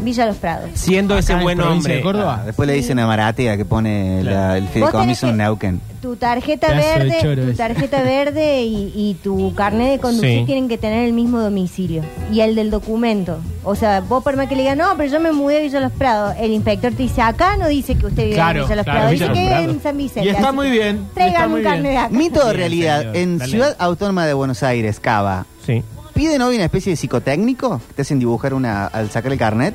mm, 0.00 0.04
Villa 0.04 0.26
Los 0.26 0.36
Prados. 0.36 0.70
Siendo 0.74 1.14
Acá 1.14 1.20
ese 1.20 1.32
en 1.34 1.42
buen 1.42 1.58
provincia 1.58 1.88
de 1.94 1.98
hombre. 1.98 2.02
Córdoba. 2.12 2.38
Ah, 2.40 2.46
después 2.46 2.66
le 2.66 2.74
dicen 2.74 2.98
a 2.98 3.06
Maratea 3.06 3.56
que 3.56 3.64
pone 3.64 4.22
la- 4.22 4.56
el 4.56 4.68
fideicomiso 4.68 5.28
en 5.28 5.36
Neuquén. 5.38 5.80
Tu 6.12 6.16
tarjeta 6.18 6.68
de 6.68 6.74
verde, 6.76 7.16
choro 7.22 7.42
tu 7.42 7.48
ese. 7.48 7.54
tarjeta 7.56 8.02
verde 8.02 8.64
y, 8.64 8.92
y 8.94 9.14
tu 9.22 9.54
carnet 9.54 9.92
de 9.92 9.98
conducir 9.98 10.40
Sí. 10.40 10.44
tienen 10.44 10.68
que 10.68 10.76
tener 10.76 11.06
el 11.06 11.14
mismo 11.14 11.40
domicilio 11.40 12.02
y 12.30 12.40
el 12.40 12.54
del 12.54 12.70
documento. 12.70 13.38
O 13.64 13.74
sea, 13.74 14.00
vos 14.02 14.22
por 14.22 14.36
más 14.36 14.46
que 14.46 14.54
le 14.56 14.60
digas, 14.62 14.76
no, 14.76 14.94
pero 14.98 15.10
yo 15.10 15.20
me 15.20 15.32
mudé 15.32 15.56
a 15.56 15.60
Villa 15.62 15.80
Los 15.80 15.92
Prados, 15.92 16.34
el 16.38 16.52
inspector 16.52 16.92
te 16.92 17.04
dice, 17.04 17.22
acá 17.22 17.56
no 17.56 17.66
dice 17.66 17.94
que 17.94 18.06
usted 18.08 18.24
vive 18.24 18.34
Claro, 18.34 18.60
en 18.60 18.66
Villa 18.66 18.76
Los 18.76 18.84
claro, 18.84 18.98
Prados, 18.98 19.12
Villa 19.12 19.28
dice 19.28 19.40
que 19.40 19.48
vive 19.60 19.72
en 19.72 19.82
San 19.82 19.96
Vicente. 19.96 20.24
Y 20.26 20.28
está 20.28 20.52
muy 20.52 20.70
bien, 20.70 21.08
Traigan 21.14 21.50
un 21.50 21.62
carnet 21.62 21.92
de 21.92 21.96
acá. 21.96 22.08
Mito 22.10 22.40
o 22.40 22.44
Bien, 22.44 22.56
realidad, 22.56 23.16
en 23.16 23.38
dale. 23.38 23.50
Ciudad 23.50 23.74
Autónoma 23.78 24.26
de 24.26 24.34
Buenos 24.34 24.62
Aires, 24.62 25.00
Cava, 25.00 25.46
Sí. 25.64 25.82
¿piden 26.12 26.42
hoy 26.42 26.56
una 26.56 26.64
especie 26.66 26.90
de 26.92 26.96
psicotécnico 26.96 27.80
que 27.88 27.94
te 27.94 28.02
hacen 28.02 28.18
dibujar 28.18 28.52
una 28.52 28.84
al 28.86 29.10
sacar 29.10 29.32
el 29.32 29.38
carnet? 29.38 29.74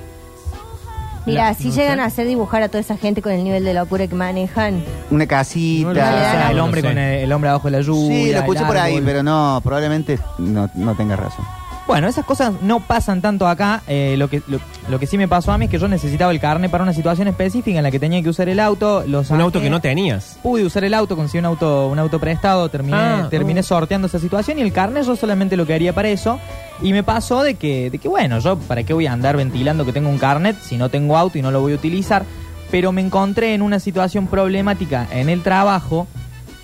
Mira, 1.27 1.50
La- 1.50 1.53
si 1.53 1.68
no 1.69 1.75
llegan 1.75 1.95
sé. 1.97 2.01
a 2.01 2.06
hacer 2.06 2.27
dibujar 2.27 2.63
a 2.63 2.68
toda 2.69 2.79
esa 2.79 2.97
gente 2.97 3.21
con 3.21 3.31
el 3.31 3.44
nivel 3.44 3.63
de 3.63 3.74
locura 3.74 4.07
que 4.07 4.15
manejan, 4.15 4.83
Una 5.12 5.25
No, 5.25 5.27
casita. 5.29 5.89
O 5.89 5.94
sea, 5.94 6.51
el 6.51 6.59
hombre 6.59 6.81
con 6.81 6.97
el, 6.97 7.19
el 7.24 7.31
hombre 7.33 7.50
abajo 7.50 7.68
de 7.69 7.77
la 7.77 7.81
lluvia. 7.81 8.07
Sí, 8.25 8.31
lo 8.31 8.39
escuché 8.39 8.65
por 8.65 8.77
ahí, 8.77 9.01
pero 9.06 9.21
no, 9.24 9.59
probablemente 9.63 10.18
no, 10.39 10.69
no 10.74 10.95
tenga 10.95 11.15
razón. 11.15 11.45
Bueno, 11.88 12.10
esas 12.10 12.25
cosas 12.25 12.62
no 12.62 12.81
pasan 12.81 13.22
tanto 13.22 13.48
acá. 13.48 13.81
Eh, 13.88 14.16
lo, 14.18 14.30
que, 14.30 14.42
lo, 14.48 14.60
lo 14.89 15.00
que 15.00 15.07
sí 15.07 15.18
me 15.18 15.30
pasó 15.30 15.54
a 15.54 15.57
mí 15.57 15.66
es 15.66 15.72
que 15.72 15.80
yo 15.80 15.88
necesitaba 15.88 16.34
el 16.34 16.39
carnet 16.42 16.69
para 16.69 16.84
una 16.84 16.92
situación 16.92 17.30
específica 17.30 17.78
en 17.78 17.84
la 17.84 17.92
que 17.92 18.00
tenía 18.00 18.22
que 18.22 18.28
usar 18.28 18.50
el 18.50 18.60
auto. 18.60 19.06
Lo 19.07 19.24
Un 19.30 19.39
auto 19.42 19.62
que 19.62 19.69
no 19.69 19.80
tenías. 19.80 20.38
Pude 20.44 20.66
usar 20.66 20.84
el 20.84 20.94
auto, 20.94 21.16
conseguí 21.16 21.39
un 21.39 21.45
auto, 21.45 21.88
un 21.88 21.98
auto 21.98 22.19
prestado, 22.19 22.68
terminé, 22.68 22.98
Ah, 22.98 23.28
terminé 23.30 23.62
oh. 23.62 23.63
sorteando 23.63 24.07
esa 24.07 24.19
situación 24.19 24.60
y 24.60 24.63
el 24.63 24.74
carnet 24.74 25.06
yo 25.06 25.16
solamente 25.16 25.56
lo 25.56 25.66
quería 25.66 25.94
para 25.94 26.10
eso. 26.10 26.39
Y 26.81 26.92
me 26.92 27.04
pasó 27.04 27.42
de 27.42 27.56
que, 27.56 27.89
de 27.89 28.00
que, 28.00 28.10
bueno, 28.10 28.39
yo 28.39 28.57
para 28.60 28.84
qué 28.84 28.94
voy 28.94 29.07
a 29.07 29.13
andar 29.13 29.38
ventilando 29.38 29.86
que 29.86 29.94
tengo 29.94 30.10
un 30.10 30.18
carnet 30.18 30.57
si 30.62 30.78
no 30.78 30.89
tengo 30.89 31.18
auto 31.18 31.38
y 31.38 31.42
no 31.42 31.51
lo 31.51 31.62
voy 31.62 31.72
a 31.72 31.75
utilizar. 31.75 32.25
Pero 32.69 32.92
me 32.92 33.00
encontré 33.00 33.54
en 33.54 33.62
una 33.62 33.80
situación 33.80 34.28
problemática 34.28 35.07
en 35.10 35.30
el 35.30 35.42
trabajo 35.42 36.06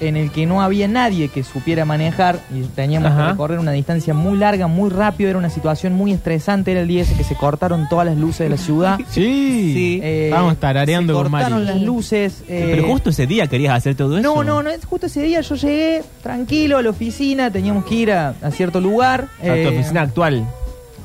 en 0.08 0.18
el 0.18 0.32
que 0.32 0.46
no 0.46 0.62
había 0.62 0.88
nadie 0.88 1.30
que 1.30 1.44
supiera 1.44 1.86
manejar 1.86 2.40
y 2.54 2.62
teníamos 2.64 3.12
que 3.14 3.24
recorrer 3.32 3.60
una 3.60 3.72
distancia 3.72 4.14
muy 4.14 4.38
larga, 4.38 4.68
muy 4.68 4.90
rápido, 4.90 5.30
era 5.30 5.40
una 5.40 5.50
situación 5.50 5.94
muy 5.94 6.12
estresante, 6.14 6.72
era 6.72 6.82
el 6.82 6.88
día 6.88 7.02
ese 7.04 7.16
que 7.16 7.24
se 7.24 7.36
cortaron 7.36 7.88
todas 7.90 8.06
las 8.06 8.18
luces 8.18 8.40
de 8.40 8.50
la 8.50 8.58
ciudad. 8.58 9.00
Sí. 9.10 9.72
Sí. 9.74 10.00
Eh, 10.04 10.26
Estábamos 10.26 10.58
tarareando 10.58 11.14
se 11.14 11.24
con 11.24 11.32
cortaron 11.32 11.64
Mari. 11.66 11.78
las 11.78 11.82
luces. 11.82 12.44
eh, 12.48 12.72
Pero 12.76 12.88
justo 12.88 13.10
ese 13.10 13.28
día 13.28 13.48
querías 13.48 13.76
hacer 13.76 13.96
todo 13.96 14.18
eso. 14.18 14.24
no, 14.36 14.44
no, 14.44 14.64
no, 14.64 14.70
es 14.70 14.86
justo 14.86 15.08
ese 15.08 15.22
día 15.22 15.42
yo 15.42 15.56
llegué 15.56 16.04
tranquilo 16.22 16.78
a 16.78 16.82
la 16.82 16.90
oficina, 16.90 17.50
teníamos 17.52 17.86
que 17.86 17.96
ir 17.96 18.12
a, 18.12 18.36
a 18.42 18.52
cierto 18.52 18.80
lugar. 18.82 19.28
A 19.42 19.48
eh, 19.56 19.64
tu 19.68 19.74
oficina 19.76 20.02
actual. 20.02 20.46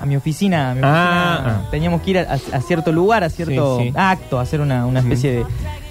a 0.00 0.06
mi 0.06 0.14
oficina, 0.16 0.70
a 0.70 0.74
mi 0.74 0.80
Ah, 0.84 1.38
oficina, 1.40 1.60
ah. 1.66 1.68
teníamos 1.70 2.02
que 2.02 2.10
ir 2.10 2.18
a, 2.18 2.32
a 2.34 2.60
cierto 2.60 2.92
lugar, 2.92 3.24
a 3.24 3.30
cierto 3.30 3.78
Sí, 3.80 3.88
sí. 3.88 3.92
acto, 3.96 4.38
a 4.38 4.42
hacer 4.42 4.60
una, 4.60 4.86
una 4.86 5.00
especie 5.00 5.32
de, 5.32 5.44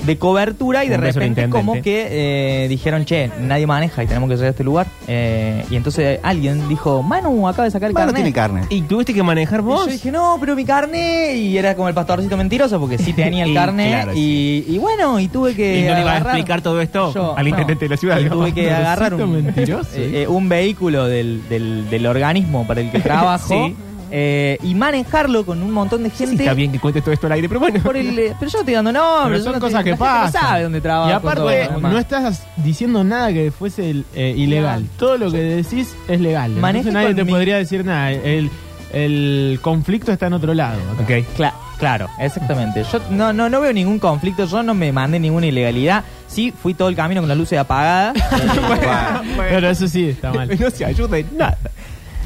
de 0.06 0.18
cobertura 0.18 0.86
y 0.86 0.90
de 0.90 0.98
repente 0.98 1.50
como 1.50 1.82
que 1.82 2.64
eh, 2.64 2.68
dijeron, 2.68 3.06
che, 3.06 3.30
nadie 3.42 3.66
maneja 3.68 4.04
y 4.04 4.08
tenemos 4.08 4.30
que 4.30 4.36
llegar 4.36 4.48
a 4.48 4.52
este 4.52 4.64
lugar. 4.64 4.88
Eh, 5.08 5.66
y 5.70 5.76
entonces 5.76 6.20
alguien 6.24 6.68
dijo, 6.70 7.02
Manu, 7.04 7.48
acaba 7.48 7.66
de 7.66 7.72
sacar 7.72 7.90
el 7.90 7.94
Manu 7.94 8.08
carnet. 8.08 8.16
tiene 8.24 8.34
carnet. 8.34 8.66
¿Y 8.70 8.82
tuviste 8.84 9.14
que 9.14 9.24
manejar 9.24 9.60
Y 9.60 9.64
vos? 9.64 9.86
yo 9.86 9.92
dije, 9.92 10.12
no, 10.12 10.38
pero 10.40 10.56
mi 10.56 10.66
carnet. 10.66 11.36
Y 11.36 11.58
era 11.58 11.76
como 11.76 11.88
el 11.90 11.94
pastorcito 11.96 12.38
mentiroso 12.38 12.80
porque 12.80 12.98
sí 12.98 13.14
tenía 13.14 13.44
el 13.44 13.50
Y 13.52 13.54
claro, 13.54 14.14
y, 14.16 14.66
y 14.68 14.78
bueno, 14.78 15.20
y 15.20 15.28
tuve 15.28 15.56
que. 15.56 15.80
¿Y 15.80 15.84
no 15.84 15.94
le 15.96 16.02
ibas 16.02 16.14
a 16.14 16.18
agarrar- 16.18 16.36
explicar 16.36 16.62
todo 16.62 16.80
esto 16.82 17.14
Yo, 17.14 17.38
al 17.38 17.44
no. 17.46 17.50
intendente 17.50 17.86
de 17.86 17.90
la 17.90 17.98
ciudad? 17.98 18.20
Y 18.20 18.24
digamos? 18.24 18.46
tuve 18.46 18.54
que 18.54 18.72
agarrar 18.72 19.14
un, 19.16 19.44
mentiroso, 19.44 19.90
eh, 19.96 20.24
eh, 20.24 20.28
un 20.28 20.48
vehículo 20.50 21.06
del, 21.08 21.48
del, 21.50 21.90
del 21.90 22.06
organismo 22.06 22.66
para 22.68 22.82
el 22.82 22.92
que 22.92 23.00
trabajo 23.02 23.48
Sí. 23.48 23.76
Eh, 24.12 24.58
y 24.64 24.74
manejarlo 24.76 25.46
con 25.46 25.62
un 25.62 25.72
montón 25.72 26.04
de 26.04 26.10
Sí, 26.10 26.26
gente. 26.26 26.44
está 26.44 26.54
bien 26.54 26.72
que 26.72 26.80
cuentes 26.80 27.04
todo 27.04 27.14
esto 27.14 27.28
al 27.28 27.34
aire, 27.34 27.48
pero 27.48 27.60
bueno. 27.60 27.80
por 27.82 27.96
el, 27.98 28.18
eh, 28.18 28.34
pero 28.40 28.52
yo 28.52 28.60
estoy 28.60 28.74
dando 28.74 28.92
nombres. 28.92 29.44
Son 29.44 29.54
no 29.54 29.60
cosas 29.60 29.80
estoy- 29.80 29.94
que 29.94 29.98
pasan. 29.98 30.42
No 30.42 30.48
sabe 30.50 30.64
dónde 30.64 30.82
trabajo. 30.82 31.10
Y 31.10 31.14
aparte, 31.14 31.68
todo, 31.70 31.80
no 31.82 31.98
estás 31.98 32.44
diciendo 32.58 33.04
nada 33.04 33.34
que 33.34 33.52
fuese 33.52 34.04
eh, 34.16 34.34
ilegal. 34.38 34.86
Todo 34.98 35.18
lo 35.18 35.32
que 35.32 35.38
decís 35.40 35.96
es 36.08 36.22
legal. 36.22 36.52
Maneje 36.52 36.90
Entonces 36.90 36.94
nadie 36.94 37.16
te 37.16 37.24
mi- 37.24 37.32
podría 37.32 37.58
decir 37.58 37.84
nada. 37.86 38.12
El, 38.12 38.50
el 38.94 39.60
conflicto 39.62 40.12
está 40.12 40.28
en 40.28 40.34
otro 40.34 40.54
lado. 40.54 40.80
acá. 40.94 41.04
Ok. 41.04 41.26
Cla- 41.38 41.54
claro, 41.78 42.08
exactamente. 42.20 42.84
Yo 42.92 43.00
no, 43.12 43.34
no, 43.34 43.50
no 43.50 43.60
veo 43.62 43.74
ningún 43.74 44.00
conflicto, 44.00 44.46
yo 44.46 44.64
no 44.64 44.74
me 44.74 44.92
mandé 44.92 45.20
ninguna 45.20 45.46
ilegalidad. 45.48 46.04
Sí, 46.28 46.52
fui 46.52 46.74
todo 46.74 46.88
el 46.90 46.96
camino 46.96 47.22
con 47.22 47.28
las 47.28 47.38
luces 47.38 47.60
apagadas. 47.60 48.16
Pero 49.38 49.70
eso 49.70 49.88
sí 49.88 50.10
está 50.10 50.32
mal. 50.32 50.48
No 50.60 50.70
se 50.70 50.86
ayuda 50.86 51.18
en 51.18 51.38
nada. 51.38 51.58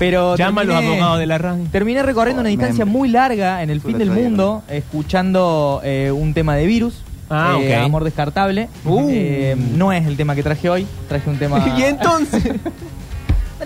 Pero 0.01 0.35
Llama 0.35 0.61
a 0.61 0.63
los 0.63 0.75
abogados 0.75 1.19
de 1.19 1.27
la 1.27 1.37
radio. 1.37 1.63
Terminé 1.71 2.01
recorriendo 2.01 2.41
una 2.41 2.49
Oh, 2.49 2.49
distancia 2.49 2.85
me- 2.85 2.91
muy 2.91 3.07
larga 3.07 3.61
en 3.61 3.69
el 3.69 3.81
fin 3.81 3.91
el 3.91 3.99
del 3.99 4.09
mundo, 4.09 4.63
escuchando 4.67 5.79
eh, 5.83 6.11
un 6.11 6.33
tema 6.33 6.55
de 6.55 6.65
virus. 6.65 7.03
Ah, 7.29 7.55
eh, 7.61 7.77
ok. 7.77 7.85
Amor 7.85 8.03
descartable. 8.03 8.67
Uh. 8.83 9.07
Eh, 9.11 9.55
no 9.77 9.93
es 9.93 10.07
el 10.07 10.17
tema 10.17 10.33
que 10.33 10.41
traje 10.41 10.71
hoy, 10.71 10.87
traje 11.07 11.29
un 11.29 11.37
tema. 11.37 11.75
y 11.77 11.83
entonces. 11.83 12.43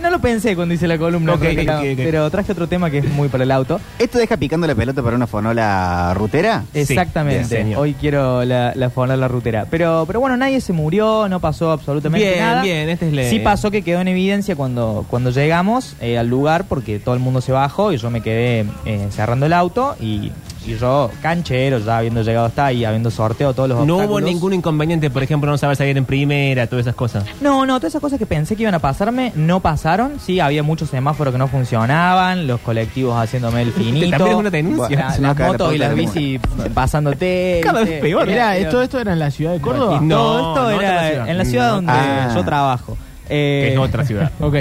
No 0.01 0.09
lo 0.11 0.19
pensé 0.19 0.55
cuando 0.55 0.73
hice 0.73 0.87
la 0.87 0.97
columna, 0.97 1.33
Ok, 1.33 1.39
pero, 1.41 1.61
ok, 1.61 1.67
ok, 1.79 1.85
ok. 1.93 1.97
pero 2.03 2.29
traje 2.29 2.51
otro 2.51 2.67
tema 2.67 2.89
que 2.91 2.99
es 2.99 3.05
muy 3.09 3.27
para 3.29 3.43
el 3.43 3.51
auto. 3.51 3.79
¿Esto 3.97 4.17
deja 4.19 4.37
picando 4.37 4.67
la 4.67 4.75
pelota 4.75 5.01
para 5.01 5.15
una 5.15 5.25
fonola 5.25 6.13
rutera? 6.15 6.63
Sí, 6.73 6.79
Exactamente. 6.81 7.37
bien, 7.37 7.49
señor. 7.65 7.79
Hoy 7.81 7.93
quiero 7.93 8.43
la, 8.43 8.73
la 8.75 8.89
fonda 8.89 9.15
la 9.15 9.27
rutera. 9.27 9.65
Pero, 9.71 10.03
pero 10.05 10.19
bueno, 10.19 10.35
nadie 10.37 10.59
se 10.61 10.73
murió, 10.73 11.27
no 11.29 11.39
pasó 11.39 11.71
absolutamente 11.71 12.27
Bien, 12.27 12.39
nada. 12.39 12.61
bien, 12.61 12.89
este 12.89 13.07
es 13.07 13.13
le- 13.13 13.29
Sí 13.29 13.39
pasó 13.39 13.71
que 13.71 13.81
quedó 13.83 14.01
en 14.01 14.09
evidencia 14.09 14.55
cuando, 14.55 15.05
cuando 15.09 15.31
llegamos 15.31 15.95
eh, 16.01 16.17
al 16.17 16.27
lugar 16.27 16.65
porque 16.67 16.99
todo 16.99 17.15
el 17.15 17.21
mundo 17.21 17.41
se 17.41 17.51
bajó 17.53 17.91
y 17.93 17.97
yo 17.97 18.11
me 18.11 18.21
quedé 18.21 18.65
eh, 18.85 19.07
cerrando 19.11 19.45
el 19.45 19.53
auto 19.53 19.95
y, 19.99 20.31
y 20.65 20.75
yo, 20.77 21.11
canchero, 21.21 21.79
ya 21.79 21.97
habiendo 21.99 22.21
llegado 22.23 22.47
hasta 22.47 22.65
ahí, 22.65 22.83
habiendo 22.85 23.11
sorteado 23.11 23.53
todos 23.53 23.69
los 23.69 23.77
No 23.85 23.95
hubo 23.95 24.01
obstáculos. 24.03 24.29
ningún 24.29 24.53
inconveniente, 24.53 25.09
por 25.09 25.21
ejemplo, 25.23 25.49
no 25.51 25.57
saber 25.57 25.75
salir 25.75 25.97
en 25.97 26.05
primera, 26.05 26.67
todas 26.67 26.85
esas 26.85 26.95
cosas. 26.95 27.23
No, 27.41 27.65
no, 27.65 27.77
todas 27.79 27.91
esas 27.91 28.01
cosas 28.01 28.17
que 28.19 28.25
pensé 28.25 28.55
que 28.55 28.63
iban 28.63 28.73
a 28.75 28.79
pasarme 28.79 29.31
no 29.35 29.59
pasaron. 29.59 30.13
Sí, 30.19 30.39
había 30.39 30.63
muchos 30.63 30.89
semáforos 30.89 31.31
que 31.33 31.37
no 31.37 31.47
funcionaban, 31.47 32.47
los 32.47 32.59
colectivos 32.61 33.15
haciéndome 33.17 33.61
el 33.61 33.71
finito. 33.73 34.09
También 34.09 34.31
es 34.31 34.35
una 34.37 34.49
denuncia. 34.49 34.87
Bueno, 34.87 35.03
la- 35.03 35.11
se 35.13 35.21
nos 35.21 35.29
las 35.29 35.37
cae 35.37 35.45
la 35.45 35.51
motos 35.53 35.75
y 35.75 35.77
las 35.77 35.89
de 35.89 35.95
bici 35.95 36.39
pasándote. 36.73 37.61
Cada 37.63 37.79
vez 37.81 37.89
¿viste? 37.89 38.01
peor. 38.01 38.27
Mira, 38.27 38.55
Era- 38.55 38.67
esto, 38.67 38.81
esto 38.81 38.99
era 38.99 39.13
en 39.13 39.19
la 39.19 39.31
ciudad 39.31 39.53
de 39.53 39.61
Córdoba. 39.61 39.99
No, 40.01 40.15
todo 40.55 40.69
esto 40.69 40.75
no 40.75 40.81
era 40.81 41.07
ciudad. 41.09 41.29
en 41.29 41.37
la 41.37 41.45
ciudad 41.45 41.67
No, 41.69 41.75
donde 41.75 41.91
ah. 41.93 42.31
yo 42.35 42.43
trabajo. 42.45 42.97
Eh, 43.29 43.65
Que 43.67 43.73
es 43.73 43.79
otra 43.79 44.05
ciudad. 44.05 44.31
Ok. 44.39 44.55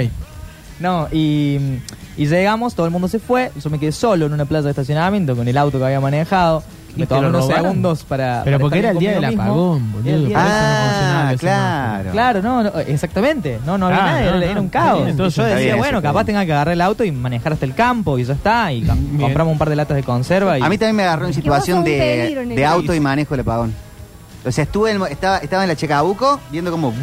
No, 0.79 1.07
y, 1.11 1.57
y 2.17 2.25
llegamos, 2.27 2.75
todo 2.75 2.85
el 2.85 2.91
mundo 2.91 3.07
se 3.07 3.19
fue, 3.19 3.51
yo 3.61 3.69
me 3.69 3.79
quedé 3.79 3.91
solo 3.91 4.25
en 4.25 4.33
una 4.33 4.45
plaza 4.45 4.65
de 4.65 4.69
estacionamiento 4.71 5.35
con 5.35 5.47
el 5.47 5.57
auto 5.57 5.77
que 5.79 5.85
había 5.85 5.99
manejado. 5.99 6.63
¿Y 6.97 6.99
Me 7.01 7.07
lo 7.09 7.17
unos 7.27 7.41
robaron? 7.41 7.63
segundos 7.65 8.03
para. 8.05 8.41
Pero 8.45 8.57
para 8.57 8.61
porque 8.61 8.77
estar 8.77 8.79
era 8.79 8.91
el 8.91 8.99
día 8.99 9.11
del 9.15 9.25
apagón, 9.25 9.91
boludo. 9.91 10.29
No 10.29 10.33
Ah, 10.37 11.27
el 11.33 11.37
claro. 11.39 12.11
Claro, 12.11 12.41
no, 12.41 12.63
no, 12.63 12.69
exactamente. 12.79 13.59
No, 13.65 13.77
no 13.77 13.87
había 13.87 13.97
Ah, 14.01 14.05
nada, 14.05 14.21
no, 14.21 14.27
era, 14.29 14.37
no, 14.37 14.43
era 14.43 14.61
un 14.61 14.69
caos. 14.69 14.97
bien, 14.99 15.09
entonces 15.09 15.35
yo 15.35 15.43
decía, 15.43 15.65
bien, 15.65 15.77
bueno, 15.77 16.01
capaz 16.01 16.19
bien. 16.19 16.25
tenga 16.27 16.45
que 16.45 16.53
agarrar 16.53 16.71
el 16.73 16.79
auto 16.79 17.03
y 17.03 17.11
manejar 17.11 17.51
hasta 17.51 17.65
el 17.65 17.75
campo 17.75 18.17
y 18.17 18.23
ya 18.23 18.31
está. 18.33 18.71
Y 18.71 18.87
compramos 19.19 19.51
un 19.51 19.57
par 19.57 19.69
de 19.69 19.75
latas 19.75 19.97
de 19.97 20.03
conserva. 20.03 20.57
Y, 20.57 20.61
A 20.61 20.69
mí 20.69 20.77
también 20.77 20.95
me 20.95 21.03
agarró 21.03 21.27
en 21.27 21.33
situación 21.33 21.83
de, 21.83 22.45
de 22.47 22.65
auto 22.65 22.87
país. 22.87 22.97
y 22.97 23.01
manejo 23.01 23.33
el 23.33 23.41
apagón. 23.41 23.73
O 24.45 24.51
sea, 24.53 24.63
estuve 24.63 24.91
en- 24.91 25.01
estaba, 25.09 25.39
estaba 25.39 25.63
en 25.63 25.69
la 25.69 25.75
Checabuco 25.75 26.39
viendo 26.49 26.71
como 26.71 26.93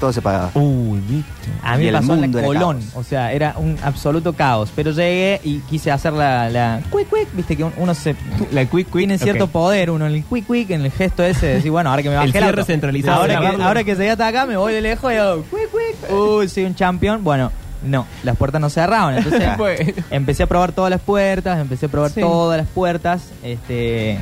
todo 0.00 0.12
se 0.12 0.20
pagaba. 0.22 0.50
Uy, 0.54 1.00
viste. 1.08 1.32
A 1.62 1.76
mí 1.76 1.82
me 1.84 1.88
el 1.88 1.94
pasó 1.94 2.14
en 2.14 2.32
la 2.32 2.42
Colón, 2.42 2.80
o 2.94 3.02
sea, 3.02 3.32
era 3.32 3.54
un 3.56 3.76
absoluto 3.82 4.32
caos. 4.32 4.70
Pero 4.74 4.90
llegué 4.90 5.40
y 5.44 5.58
quise 5.60 5.90
hacer 5.90 6.12
la, 6.12 6.48
la 6.50 6.80
quick 6.92 7.08
quick, 7.08 7.28
viste 7.34 7.56
que 7.56 7.64
un- 7.64 7.72
uno 7.76 7.94
se 7.94 8.14
La 8.52 8.64
quick 8.66 8.86
quick. 8.86 8.92
tiene 8.98 9.18
cierto 9.18 9.46
poder, 9.48 9.90
uno 9.90 10.06
en 10.06 10.12
el 10.14 10.24
quick 10.24 10.46
quick, 10.46 10.70
en 10.70 10.82
el 10.84 10.90
gesto 10.92 11.22
ese 11.24 11.46
de 11.46 11.54
decir, 11.54 11.70
bueno, 11.70 11.90
ahora 11.90 12.02
que 12.02 12.10
me 12.10 12.16
bajé 12.16 12.28
El 12.30 12.36
el 12.36 12.42
cierre 12.42 12.64
centralizado. 12.64 13.20
Ahora 13.22 13.40
que, 13.40 13.62
ahora 13.62 13.84
que 13.84 13.94
llegué 13.94 14.10
hasta 14.10 14.26
acá, 14.28 14.46
me 14.46 14.56
voy 14.56 14.72
de 14.72 14.80
lejos 14.80 15.12
y 15.12 15.16
hago 15.16 15.42
quick 15.44 15.70
quick. 15.70 16.10
Uy, 16.12 16.48
soy 16.48 16.64
un 16.64 16.74
champion. 16.74 17.22
Bueno, 17.24 17.50
no, 17.84 18.06
las 18.22 18.36
puertas 18.36 18.60
no 18.60 18.70
cerraban. 18.70 19.16
Entonces 19.18 19.42
Bueno. 19.58 19.92
empecé 20.10 20.42
a 20.42 20.46
probar 20.46 20.72
todas 20.72 20.90
las 20.90 21.00
puertas, 21.00 21.58
empecé 21.60 21.86
a 21.86 21.88
probar 21.88 22.10
Sí. 22.10 22.20
todas 22.20 22.58
las 22.58 22.66
puertas. 22.68 23.28
Este. 23.42 24.18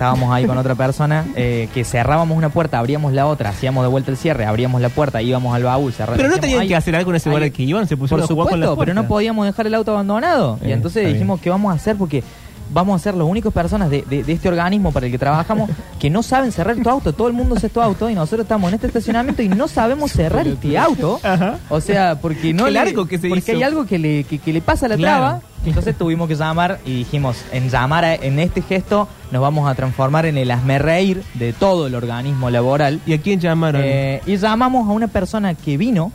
Estábamos 0.00 0.32
ahí 0.32 0.46
con 0.46 0.56
otra 0.56 0.74
persona 0.74 1.26
eh, 1.36 1.68
que 1.74 1.84
cerrábamos 1.84 2.34
una 2.38 2.48
puerta, 2.48 2.78
abríamos 2.78 3.12
la 3.12 3.26
otra, 3.26 3.50
hacíamos 3.50 3.84
de 3.84 3.90
vuelta 3.90 4.10
el 4.10 4.16
cierre, 4.16 4.46
abríamos 4.46 4.80
la 4.80 4.88
puerta, 4.88 5.20
íbamos 5.20 5.54
al 5.54 5.62
baúl, 5.64 5.92
cerrábamos. 5.92 6.16
Pero 6.22 6.34
no 6.34 6.40
tenían 6.40 6.66
que 6.66 6.74
hacer 6.74 6.96
algo 6.96 7.10
en 7.10 7.16
ese 7.16 7.28
lugar 7.28 7.42
ahí- 7.42 7.50
que 7.50 7.64
iban, 7.64 7.86
se 7.86 7.98
Por 7.98 8.08
pusieron 8.08 8.24
a 8.24 8.26
jugar 8.26 8.48
con 8.48 8.54
supuesto, 8.60 8.78
pero 8.78 8.94
no 8.94 9.06
podíamos 9.06 9.44
dejar 9.44 9.66
el 9.66 9.74
auto 9.74 9.92
abandonado. 9.92 10.58
y 10.64 10.68
Eh, 10.70 10.72
entonces 10.72 11.06
dijimos, 11.06 11.36
bien. 11.38 11.44
¿qué 11.44 11.50
vamos 11.50 11.70
a 11.70 11.76
hacer? 11.76 11.96
Porque 11.96 12.24
vamos 12.72 13.00
a 13.00 13.02
ser 13.02 13.14
las 13.14 13.26
únicas 13.26 13.52
personas 13.52 13.90
de, 13.90 14.02
de- 14.08 14.22
de 14.24 14.32
este 14.32 14.48
organismo 14.48 14.92
para 14.92 15.06
el 15.06 15.12
que 15.12 15.18
trabajamos 15.18 15.70
que 15.98 16.08
no 16.10 16.22
saben 16.22 16.52
cerrar 16.52 16.76
tu 16.76 16.88
auto. 16.88 17.12
Todo 17.12 17.28
el 17.28 17.34
mundo 17.34 17.56
hace 17.56 17.68
tu 17.68 17.80
auto 17.80 18.08
y 18.10 18.14
nosotros 18.14 18.42
estamos 18.44 18.68
en 18.68 18.74
este 18.76 18.86
estacionamiento 18.86 19.42
y 19.42 19.48
no 19.48 19.68
sabemos 19.68 20.12
cerrar 20.12 20.46
este 20.46 20.78
auto. 20.78 21.20
Ajá. 21.22 21.58
O 21.68 21.80
sea, 21.80 22.20
porque 22.20 22.52
no 22.54 22.64
Qué 22.66 22.70
le- 22.70 22.78
largo 22.84 23.06
que 23.06 23.18
se 23.18 23.28
porque 23.28 23.40
hizo. 23.52 23.52
hay 23.52 23.62
algo 23.62 23.86
que 23.86 23.98
le, 23.98 24.24
que, 24.24 24.38
que 24.38 24.52
le 24.52 24.60
pasa 24.60 24.86
a 24.86 24.88
la 24.90 24.96
Claro. 24.96 25.18
traba. 25.24 25.40
Entonces 25.66 25.94
tuvimos 25.96 26.26
que 26.26 26.36
llamar 26.36 26.78
y 26.86 26.98
dijimos, 26.98 27.36
en 27.52 27.68
llamar 27.68 28.04
a- 28.04 28.14
en 28.14 28.38
este 28.38 28.62
gesto 28.62 29.08
nos 29.30 29.42
vamos 29.42 29.68
a 29.70 29.74
transformar 29.74 30.24
en 30.26 30.38
el 30.38 30.50
reír 30.78 31.22
de 31.34 31.52
todo 31.52 31.86
el 31.86 31.94
organismo 31.94 32.48
laboral. 32.50 33.00
¿Y 33.06 33.12
a 33.12 33.20
quién 33.20 33.40
llamaron? 33.40 33.82
Eh, 33.84 34.22
y 34.26 34.36
llamamos 34.38 34.88
a 34.88 34.92
una 34.92 35.08
persona 35.08 35.54
que 35.54 35.76
vino 35.76 36.12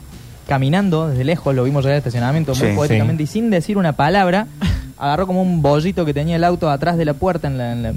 caminando 0.47 1.07
desde 1.09 1.23
lejos, 1.23 1.55
lo 1.55 1.63
vimos 1.63 1.83
llegar 1.83 1.93
al 1.95 1.97
estacionamiento 1.99 2.53
muy 2.55 2.69
Sí, 2.69 2.75
poéticamente 2.75 3.23
y 3.23 3.27
sin 3.27 3.49
decir 3.49 3.77
una 3.77 3.93
palabra, 3.93 4.47
agarró 4.97 5.27
como 5.27 5.41
un 5.41 5.61
bollito 5.61 6.05
que 6.05 6.13
tenía 6.13 6.35
el 6.35 6.43
auto 6.43 6.69
atrás 6.69 6.97
de 6.97 7.05
la 7.05 7.13
puerta 7.13 7.47
en 7.47 7.57
la... 7.57 7.71
En 7.73 7.83
la, 7.83 7.93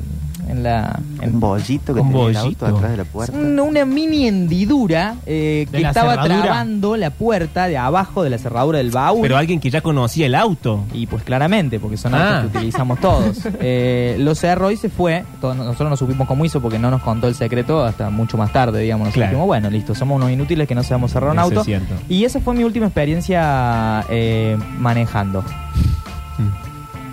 en 0.49 0.63
la- 0.63 0.99
en- 1.21 1.35
Un 1.35 1.41
bollito 1.41 1.93
que 1.93 2.01
Un 2.01 2.09
tenía 2.09 2.27
el 2.29 2.35
bollito. 2.37 2.65
auto 2.67 2.77
atrás 2.79 2.91
de 2.93 2.97
la 2.97 3.05
puerta. 3.05 3.37
una, 3.37 3.63
una 3.65 3.85
mini 3.85 4.27
hendidura 4.27 5.17
eh, 5.27 5.67
¿De 5.71 5.79
que 5.79 5.85
estaba 5.87 6.13
cerradura? 6.15 6.41
trabando 6.43 6.97
la 6.97 7.11
puerta 7.11 7.69
de 7.69 7.77
abajo 7.77 8.23
de 8.23 8.31
la 8.31 8.39
cerradura 8.39 8.79
del 8.79 8.91
baúl. 8.91 9.21
Pero 9.21 9.37
alguien 9.37 9.61
que 9.61 9.69
ya 9.69 9.83
conocía 9.83 10.25
el 10.25 10.35
auto. 10.35 10.85
Y 10.95 11.07
pues 11.07 11.23
claramente, 11.23 11.79
porque 11.79 11.99
son 11.99 12.15
Ah. 12.15 12.37
autos 12.39 12.53
que 12.53 12.59
utilizamos 12.59 12.99
todos. 12.99 13.39
Eh, 13.61 14.17
lo 14.21 14.35
cerró 14.35 14.71
y 14.71 14.79
se 14.79 14.89
fue. 14.89 15.23
Todos- 15.41 15.55
nosotros 15.57 15.91
no 15.91 15.97
supimos 15.99 16.27
cómo 16.27 16.47
hizo 16.47 16.63
porque 16.63 16.79
no 16.79 16.91
nos 16.91 17.03
contó 17.03 17.29
el 17.29 17.35
secreto 17.35 17.85
hasta 17.85 18.09
mucho 18.09 18.39
más 18.39 18.51
tarde, 18.51 18.81
digamos. 18.81 19.07
Nosotros 19.09 19.15
Claro. 19.21 19.31
dijimos, 19.33 19.47
bueno, 19.49 19.69
listo, 19.69 19.95
somos 19.95 20.17
unos 20.17 20.31
inútiles 20.31 20.67
que 20.67 20.75
no 20.75 20.83
sabemos 20.83 21.13
cerrar 21.13 21.31
un 21.33 21.39
Eso 21.41 21.59
auto. 21.59 21.71
es. 21.71 21.83
Y 22.09 22.25
esa 22.25 22.41
fue 22.41 22.55
mi 22.55 22.65
última 22.65 22.87
experiencia 22.87 24.03
eh, 24.09 24.57
manejando. 24.79 25.45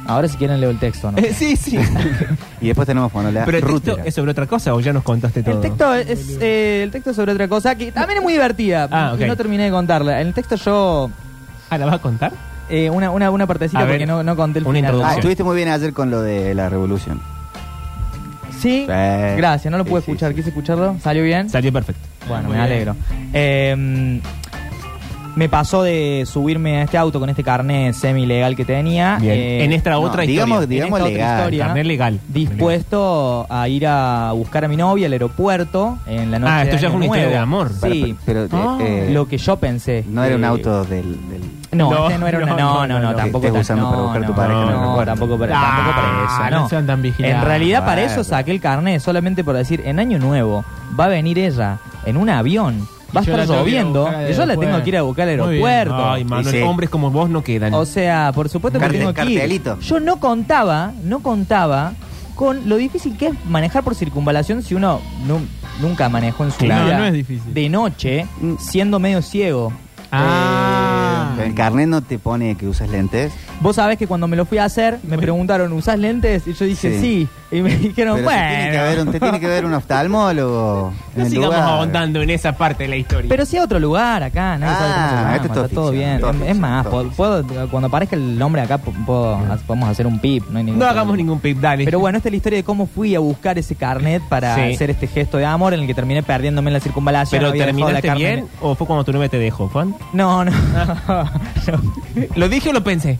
Ahora 0.07 0.27
si 0.27 0.37
quieren 0.37 0.59
leo 0.61 0.69
el 0.69 0.77
texto, 0.79 1.11
¿no? 1.11 1.17
Eh, 1.17 1.33
sí, 1.33 1.55
sí. 1.55 1.77
Y 2.61 2.67
después 2.67 2.85
tenemos 2.87 3.11
la 3.13 3.45
Pero 3.45 3.57
el 3.57 3.63
texto 3.63 3.67
rútera. 3.91 4.03
es 4.05 4.13
sobre 4.15 4.31
otra 4.31 4.45
cosa 4.47 4.73
o 4.73 4.79
ya 4.79 4.93
nos 4.93 5.03
contaste 5.03 5.43
todo. 5.43 5.55
El 5.55 5.61
texto 5.61 5.93
es 5.95 6.37
eh, 6.41 6.81
el 6.83 6.91
texto 6.91 7.09
es 7.11 7.15
sobre 7.15 7.31
otra 7.33 7.47
cosa 7.47 7.75
que 7.75 7.91
también 7.91 8.17
es 8.19 8.23
muy 8.23 8.33
divertida. 8.33 8.87
Ah, 8.91 9.11
ok. 9.15 9.21
Y 9.21 9.25
no 9.25 9.35
terminé 9.35 9.63
de 9.65 9.71
contarla. 9.71 10.21
En 10.21 10.27
el 10.27 10.33
texto 10.33 10.55
yo 10.55 11.09
Ah, 11.69 11.77
¿la 11.77 11.85
vas 11.85 11.95
a 11.95 11.99
contar? 11.99 12.31
eh, 12.69 12.89
una, 12.89 13.09
una, 13.11 13.29
una 13.31 13.45
partecita 13.47 13.79
A 13.79 13.83
ver, 13.85 13.93
porque 13.95 14.05
no, 14.05 14.23
no 14.23 14.35
conté 14.35 14.59
el 14.59 14.65
una 14.65 14.75
final. 14.77 14.91
Ah, 14.91 14.93
introducción. 14.93 15.19
estuviste 15.19 15.43
muy 15.43 15.55
bien 15.55 15.69
ayer 15.69 15.93
con 15.93 16.09
lo 16.11 16.21
de 16.21 16.53
la 16.55 16.69
revolución. 16.69 17.19
Sí, 18.51 18.81
Sí. 18.81 18.85
gracias, 18.87 19.69
no 19.71 19.77
lo 19.77 19.83
Sí, 19.83 19.89
pude 19.89 20.01
sí, 20.01 20.11
escuchar. 20.11 20.29
sí. 20.31 20.35
¿Quise 20.37 20.49
escucharlo? 20.49 20.95
¿Salió 21.03 21.23
bien? 21.23 21.49
Salió 21.49 21.71
perfecto. 21.73 22.01
Bueno, 22.27 22.43
Muy 22.47 22.57
me 22.57 22.63
bien. 22.63 22.71
alegro. 22.73 22.95
Eh, 23.33 24.21
me 25.35 25.49
pasó 25.49 25.83
de 25.83 26.23
subirme 26.25 26.77
a 26.77 26.83
este 26.83 26.97
auto 26.97 27.19
con 27.19 27.29
este 27.29 27.43
carnet 27.43 27.93
semi-legal 27.93 28.55
que 28.55 28.63
tenía. 28.65 29.17
Bien. 29.19 29.33
eh, 29.33 29.63
en 29.65 29.73
esta 29.73 29.97
otra 29.99 30.23
digamos- 30.23 30.61
historia. 30.61 30.67
digamos 30.83 30.99
en 30.99 31.05
esta 31.05 31.13
otra 31.15 31.25
legal. 31.25 31.39
historia, 31.39 31.65
Carnet 31.65 31.85
legal. 31.85 32.19
dispuesto 32.27 33.45
a 33.49 33.67
ir 33.67 33.85
a 33.87 34.31
buscar 34.33 34.65
a 34.65 34.67
mi 34.67 34.77
novia 34.77 35.07
al 35.07 35.13
aeropuerto 35.13 35.97
en 36.07 36.31
la 36.31 36.39
noche 36.39 36.51
Ah, 36.53 36.63
esto 36.63 36.75
de 36.77 36.81
ya 36.81 36.87
es 36.87 36.93
una 36.93 37.05
historia 37.05 37.27
de 37.29 37.37
amor. 37.37 37.69
Sí, 37.69 38.15
Pero, 38.25 38.47
pero, 38.49 38.69
Ah. 38.71 38.77
eh, 38.81 39.09
lo 39.11 39.27
que 39.27 39.37
yo 39.37 39.57
pensé. 39.57 40.03
no 40.07 40.23
era 40.23 40.35
un 40.35 40.43
Eh, 40.43 40.47
auto 40.47 40.83
del... 40.85 41.03
del- 41.29 41.41
No, 41.71 41.91
No, 41.91 42.07
este 42.07 42.19
no 42.19 42.27
era 42.27 42.37
una. 42.37 42.45
no, 42.47 42.55
No, 42.55 42.87
no, 42.87 42.99
no, 43.01 43.15
tampoco 43.15 43.47
estés 43.47 43.61
usando 43.63 43.85
para 43.89 43.97
no, 43.97 44.03
buscar 44.03 44.21
tu 44.21 44.29
no, 44.29 44.35
pareja 44.35 44.59
No, 44.61 45.03
tampoco 45.05 45.37
para, 45.37 45.59
Ah, 45.59 45.75
tampoco 45.75 45.95
para 45.95 46.23
eso, 46.47 46.51
no 46.55 46.61
no. 46.61 46.69
sean 46.69 46.87
tan 46.87 47.01
vigilantes. 47.01 47.41
En 47.41 47.45
realidad, 47.45 47.85
para 47.85 48.01
eso 48.03 48.23
saqué 48.23 48.51
el 48.51 48.61
carnet, 48.61 49.01
solamente 49.01 49.43
por 49.43 49.55
decir, 49.55 49.81
en 49.85 49.99
Año 49.99 50.17
Nuevo 50.17 50.63
va 50.97 51.05
a 51.05 51.09
venir 51.09 51.37
ella 51.37 51.79
en 52.05 52.15
un 52.15 52.29
avión, 52.29 52.87
va 53.15 53.19
a 53.19 53.23
Y 53.23 53.25
yo 53.25 53.31
estar 53.33 53.37
la 53.37 53.45
tengo 53.45 53.63
que 53.65 53.69
ir 53.71 53.77
a 53.77 53.81
lloviendo, 53.81 54.01
buscar 54.01 54.15
al 54.25 54.31
y 54.31 54.33
yo 54.33 54.45
la 54.45 54.57
tengo 54.57 54.83
que 54.83 54.89
ir 54.89 54.97
a 54.97 55.01
buscar 55.01 55.23
al 55.23 55.29
aeropuerto. 55.29 56.11
Ay, 56.11 56.23
Manuel, 56.25 56.55
Sí, 56.55 56.61
hombres 56.61 56.89
como 56.89 57.11
vos 57.11 57.29
no 57.29 57.43
quedan. 57.43 57.73
O 57.73 57.85
sea, 57.85 58.31
por 58.33 58.49
supuesto 58.49 58.79
que 58.79 58.89
tengo 58.89 59.13
que 59.13 59.25
ir. 59.25 59.39
cartelito. 59.39 59.79
Yo 59.79 59.99
no 59.99 60.17
contaba, 60.19 60.93
no 61.03 61.19
contaba 61.19 61.93
con 62.35 62.67
lo 62.67 62.75
difícil 62.77 63.17
que 63.17 63.27
es 63.27 63.45
manejar 63.45 63.83
por 63.83 63.95
circunvalación 63.95 64.61
si 64.61 64.75
uno 64.75 64.99
nu- 65.25 65.39
nunca 65.81 66.09
manejó 66.09 66.43
en 66.43 66.51
su 66.51 66.57
Claro, 66.57 66.85
vida 66.85 66.97
no 66.97 67.05
es 67.05 67.13
difícil. 67.13 67.53
de 67.53 67.69
noche 67.69 68.25
Mm. 68.41 68.55
siendo 68.59 68.99
medio 68.99 69.21
ciego. 69.21 69.71
Ah. 70.11 71.35
El 71.43 71.53
carnet 71.53 71.87
no 71.87 72.01
te 72.01 72.19
pone 72.19 72.55
que 72.55 72.67
usas 72.67 72.89
lentes. 72.89 73.33
Vos 73.61 73.77
sabés 73.77 73.97
que 73.97 74.05
cuando 74.05 74.27
me 74.27 74.35
lo 74.35 74.45
fui 74.45 74.57
a 74.57 74.65
hacer, 74.65 74.99
me 75.03 75.17
preguntaron, 75.17 75.71
¿usás 75.73 75.97
lentes? 75.97 76.45
Y 76.47 76.53
yo 76.53 76.65
dije, 76.65 76.99
sí. 76.99 77.27
Sí. 77.49 77.57
Y 77.57 77.61
me 77.61 77.69
dijeron, 77.77 78.15
Pero 78.15 78.15
te 78.17 78.23
bueno. 78.23 78.47
tiene, 78.49 78.71
que 78.71 78.77
haber 78.77 78.99
un, 78.99 79.11
te 79.11 79.19
tiene 79.19 79.39
que 79.39 79.47
ver 79.47 79.65
un 79.65 79.73
oftalmólogo 79.73 80.91
en 81.13 81.19
no 81.19 81.23
el 81.25 81.29
sigamos 81.31 81.55
lugar. 81.55 81.69
ahondando 81.69 82.21
en 82.21 82.29
esa 82.31 82.51
parte 82.53 82.83
de 82.83 82.89
la 82.89 82.95
historia. 82.97 83.29
Pero 83.29 83.45
sí 83.45 83.57
a 83.57 83.63
otro 83.63 83.79
lugar 83.79 84.23
acá, 84.23 84.57
nadie 84.57 84.73
Ah, 84.75 84.79
sabe 84.79 84.93
cómo 84.93 85.07
se 85.09 85.15
llama, 85.15 85.35
esto 85.35 85.47
es 85.47 85.53
todo 85.53 85.63
está 85.65 85.75
todo 85.75 85.91
ficción, 85.91 86.09
bien. 86.09 86.19
todo 86.21 86.29
Es- 86.31 86.37
ficción, 86.37 86.59
más, 86.59 86.87
puedo, 86.87 87.09
puedo- 87.11 87.69
cuando 87.69 87.87
aparezca 87.87 88.15
el 88.15 88.37
nombre 88.37 88.61
acá, 88.61 88.77
puedo- 88.77 89.39
podemos 89.65 89.89
hacer 89.89 90.05
un 90.07 90.19
pip. 90.19 90.43
No, 90.49 90.57
hay 90.57 90.63
ningún 90.65 90.79
no 90.79 90.85
hagamos 90.85 91.15
ningún 91.17 91.39
pip, 91.39 91.59
dale. 91.59 91.85
Pero 91.85 91.99
bueno, 91.99 92.17
esta 92.17 92.29
es 92.29 92.33
la 92.33 92.37
historia 92.37 92.57
de 92.57 92.63
cómo 92.63 92.87
fui 92.87 93.15
a 93.15 93.19
buscar 93.19 93.57
ese 93.57 93.75
carnet 93.75 94.21
para 94.27 94.55
Sí. 94.55 94.73
hacer 94.73 94.89
este 94.89 95.07
gesto 95.07 95.37
de 95.37 95.45
amor 95.45 95.73
en 95.73 95.81
el 95.81 95.87
que 95.87 95.93
terminé 95.93 96.23
perdiéndome 96.23 96.69
en 96.69 96.73
la 96.73 96.79
circunvalación. 96.81 97.39
¿Pero 97.41 97.53
la 97.55 97.65
terminaste 97.65 98.01
carne- 98.07 98.17
bien 98.17 98.47
o 98.61 98.75
fue 98.75 98.85
cuando 98.85 99.03
tu 99.03 99.13
novia 99.13 99.29
te 99.29 99.39
dejó, 99.39 99.69
Juan? 99.69 99.95
No, 100.13 100.43
no. 100.43 100.51
No. 101.67 101.81
¿Lo 102.35 102.49
dije 102.49 102.69
o 102.69 102.73
lo 102.73 102.83
pensé? 102.83 103.17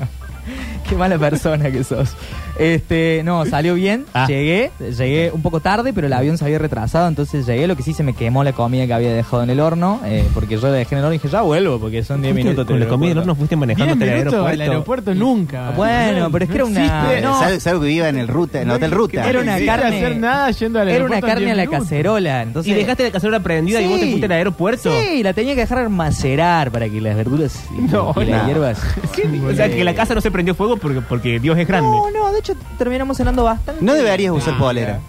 Qué 0.88 0.96
mala 0.96 1.18
persona 1.18 1.72
que 1.72 1.84
sos. 1.84 2.16
Este, 2.58 3.22
no, 3.26 3.46
salió 3.46 3.74
bien, 3.76 4.06
Ah. 4.14 4.26
llegué, 4.28 4.72
llegué 4.98 5.32
un 5.34 5.42
poco 5.42 5.60
tarde, 5.60 5.92
pero 5.94 6.08
el 6.08 6.14
avión 6.14 6.38
se 6.38 6.46
había 6.46 6.58
retrasado, 6.60 7.08
entonces 7.08 7.46
llegué, 7.46 7.68
lo 7.68 7.76
que 7.76 7.84
sí 7.84 7.94
se 7.94 8.04
me 8.04 8.14
quemó 8.14 8.44
la 8.44 8.54
comida 8.54 8.86
que 8.88 8.94
había 8.94 9.14
dejado 9.14 9.44
en 9.44 9.50
el 9.50 9.60
horno, 9.60 10.00
eh, 10.06 10.26
porque 10.34 10.58
yo 10.58 10.68
la 10.68 10.74
dejé 10.74 10.96
en 10.96 11.00
el 11.00 11.06
horno 11.06 11.16
y 11.16 11.18
dije, 11.18 11.28
ya 11.30 11.42
vuelvo, 11.42 11.80
porque 11.80 12.04
son 12.04 12.22
10 12.22 12.34
Fuiste 12.34 12.50
minutos. 12.50 12.66
Con 12.68 12.80
la 12.80 12.88
comida 12.88 13.10
del 13.10 13.18
horno 13.20 13.36
fuiste 13.36 13.56
10 13.56 13.60
manejando 13.60 13.94
hasta 13.94 14.06
el 14.06 14.12
aeropuerto. 14.12 14.48
al 14.48 14.62
aeropuerto 14.62 15.16
nunca. 15.16 15.72
Bueno, 15.72 16.30
pero 16.32 16.46
es 16.46 16.50
que 16.50 16.56
era 16.56 16.66
una- 16.66 17.22
no. 17.22 17.40
salvo, 17.40 17.60
salvo 17.60 17.82
que 17.82 17.88
viva 17.88 18.10
en 18.10 18.18
el 18.18 18.28
ruta, 18.28 18.62
en 18.62 18.70
el 18.70 18.76
hotel 18.76 18.92
ruta. 18.92 19.30
Era 19.30 19.42
una 19.42 19.58
carne- 19.60 19.98
hacer 19.98 20.18
nada 20.18 20.52
yendo 20.52 20.80
al 20.80 20.90
Era 20.90 21.06
una 21.06 21.22
carne 21.22 21.52
a 21.52 21.56
10 21.56 21.58
la 21.58 21.68
cacerola, 21.68 22.42
entonces... 22.42 22.72
¿Y 22.72 22.76
dejaste 22.76 23.04
la 23.04 23.12
cacerola 23.12 23.40
prendida 23.42 23.82
y 23.82 23.88
vos 23.88 24.00
te 24.00 24.06
fuiste 24.08 24.26
al 24.26 24.32
aeropuerto? 24.32 24.90
Sí, 25.02 25.24
la 25.24 25.34
tenía 25.34 25.54
que 25.56 25.62
dejar 25.62 25.90
macerar 25.90 26.72
para 26.72 26.88
que 26.90 27.02
las 27.02 27.16
verduras 27.16 27.64
y, 27.78 27.82
No, 27.82 28.14
y 28.22 28.26
las 28.26 28.42
no. 28.44 28.48
hierbas... 28.48 28.80
Sí, 29.16 29.22
o 29.50 29.54
sea, 29.56 29.70
que 29.70 29.84
la 29.84 29.94
casa 29.96 30.14
no 30.14 30.22
se 30.22 30.30
prendió 30.32 30.56
fuego 30.56 30.78
porque, 30.78 31.02
porque 31.02 31.40
Dios 31.40 31.58
es 31.58 31.68
grande. 31.68 31.88
No, 31.90 32.12
no, 32.12 32.32
de 32.34 32.40
hecho 32.54 32.60
terminamos 32.78 33.18
cenando 33.18 33.44
bastante. 33.44 33.84
No 33.84 33.94
deberías 33.94 34.32
usar 34.34 34.54
Ah, 34.56 34.60
polera. 34.60 35.00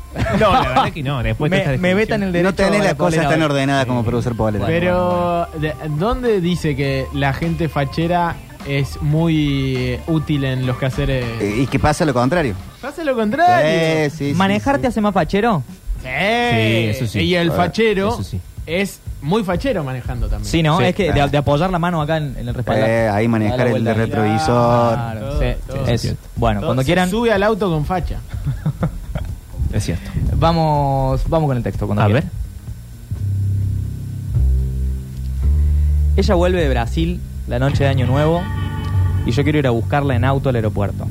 No, 0.41 0.53
la 0.53 0.61
verdad 0.69 0.93
que 0.93 1.03
no. 1.03 1.23
Después 1.23 1.51
de 1.51 1.57
me, 1.59 1.65
me 1.65 1.71
definición. 1.73 1.97
vetan 1.99 2.23
el 2.23 2.33
derecho 2.33 2.51
No 2.51 2.55
tenés 2.55 2.81
a 2.81 2.85
las 2.85 2.95
cosas 2.95 3.29
tan 3.29 3.43
ordenadas 3.43 3.87
como 3.87 4.05
para 4.05 4.17
usar 4.17 4.35
polera. 4.35 4.67
Pero, 4.67 5.47
de- 5.61 5.75
¿dónde 5.99 6.41
dice 6.41 6.75
que 6.75 7.07
la 7.15 7.33
gente 7.33 7.69
fachera 7.69 8.37
es 8.67 9.01
muy 9.03 9.77
eh, 9.77 10.01
útil 10.09 10.45
en 10.45 10.67
los 10.67 10.77
quehaceres? 10.79 11.25
Eh, 11.41 11.59
¿Y 11.63 11.67
qué 11.67 11.79
pasa 11.79 12.05
lo 12.05 12.13
contrario? 12.15 12.55
Pasa 12.81 13.05
lo 13.05 13.15
contrario. 13.15 14.11
Sí, 14.11 14.17
sí, 14.31 14.35
¿Manejarte 14.35 14.83
sí. 14.83 14.87
hace 14.89 15.01
más 15.01 15.15
fachero? 15.15 15.63
Sí, 16.03 16.09
eso 16.09 17.07
sí. 17.07 17.21
Y 17.21 17.35
el 17.35 17.51
fachero 17.53 18.09
eso 18.15 18.23
sí. 18.23 18.41
es 18.67 19.01
muy 19.23 19.43
fachero 19.45 19.83
manejando 19.83 20.29
también. 20.29 20.49
Sí, 20.51 20.63
¿no? 20.63 20.79
Sí. 20.79 20.85
es 20.85 20.95
que 20.95 21.13
de, 21.13 21.29
de 21.29 21.39
apoyar 21.39 21.71
la 21.71 21.79
mano 21.79 22.01
acá 22.01 22.19
en, 22.19 22.37
en 22.39 22.49
el 22.49 22.55
respaldo. 22.55 22.85
Eh, 22.87 23.09
ahí 23.09 23.27
manejar 23.27 23.67
el 23.69 23.83
de 23.83 23.95
retrovisor. 23.95 24.95
Claro, 24.95 25.26
Todo, 25.87 25.95
es- 25.95 26.15
Bueno, 26.37 26.61
Todo 26.61 26.69
cuando 26.69 26.83
se 26.83 26.87
quieran, 26.87 27.11
Sube 27.11 27.33
al 27.33 27.43
auto 27.43 27.71
con 27.71 27.85
facha. 27.85 28.19
Es 29.73 29.85
cierto. 29.85 30.11
vamos, 30.37 31.23
vamos 31.29 31.49
con 31.49 31.57
el 31.57 31.63
texto. 31.63 31.87
Cuando 31.87 32.03
A 32.03 32.07
quieran. 32.07 32.23
ver. 32.25 32.33
Ella 36.17 36.35
vuelve 36.35 36.63
de 36.63 36.69
Brasil 36.69 37.21
la 37.47 37.59
noche 37.59 37.85
de 37.85 37.91
Año 37.91 38.07
Nuevo 38.07 38.43
y 39.27 39.33
yo 39.33 39.43
quiero 39.43 39.59
ir 39.59 39.67
a 39.67 39.71
buscarla 39.71 40.17
en 40.17 40.25
auto 40.25 40.49
al 40.49 40.57
aeropuerto. 40.57 41.07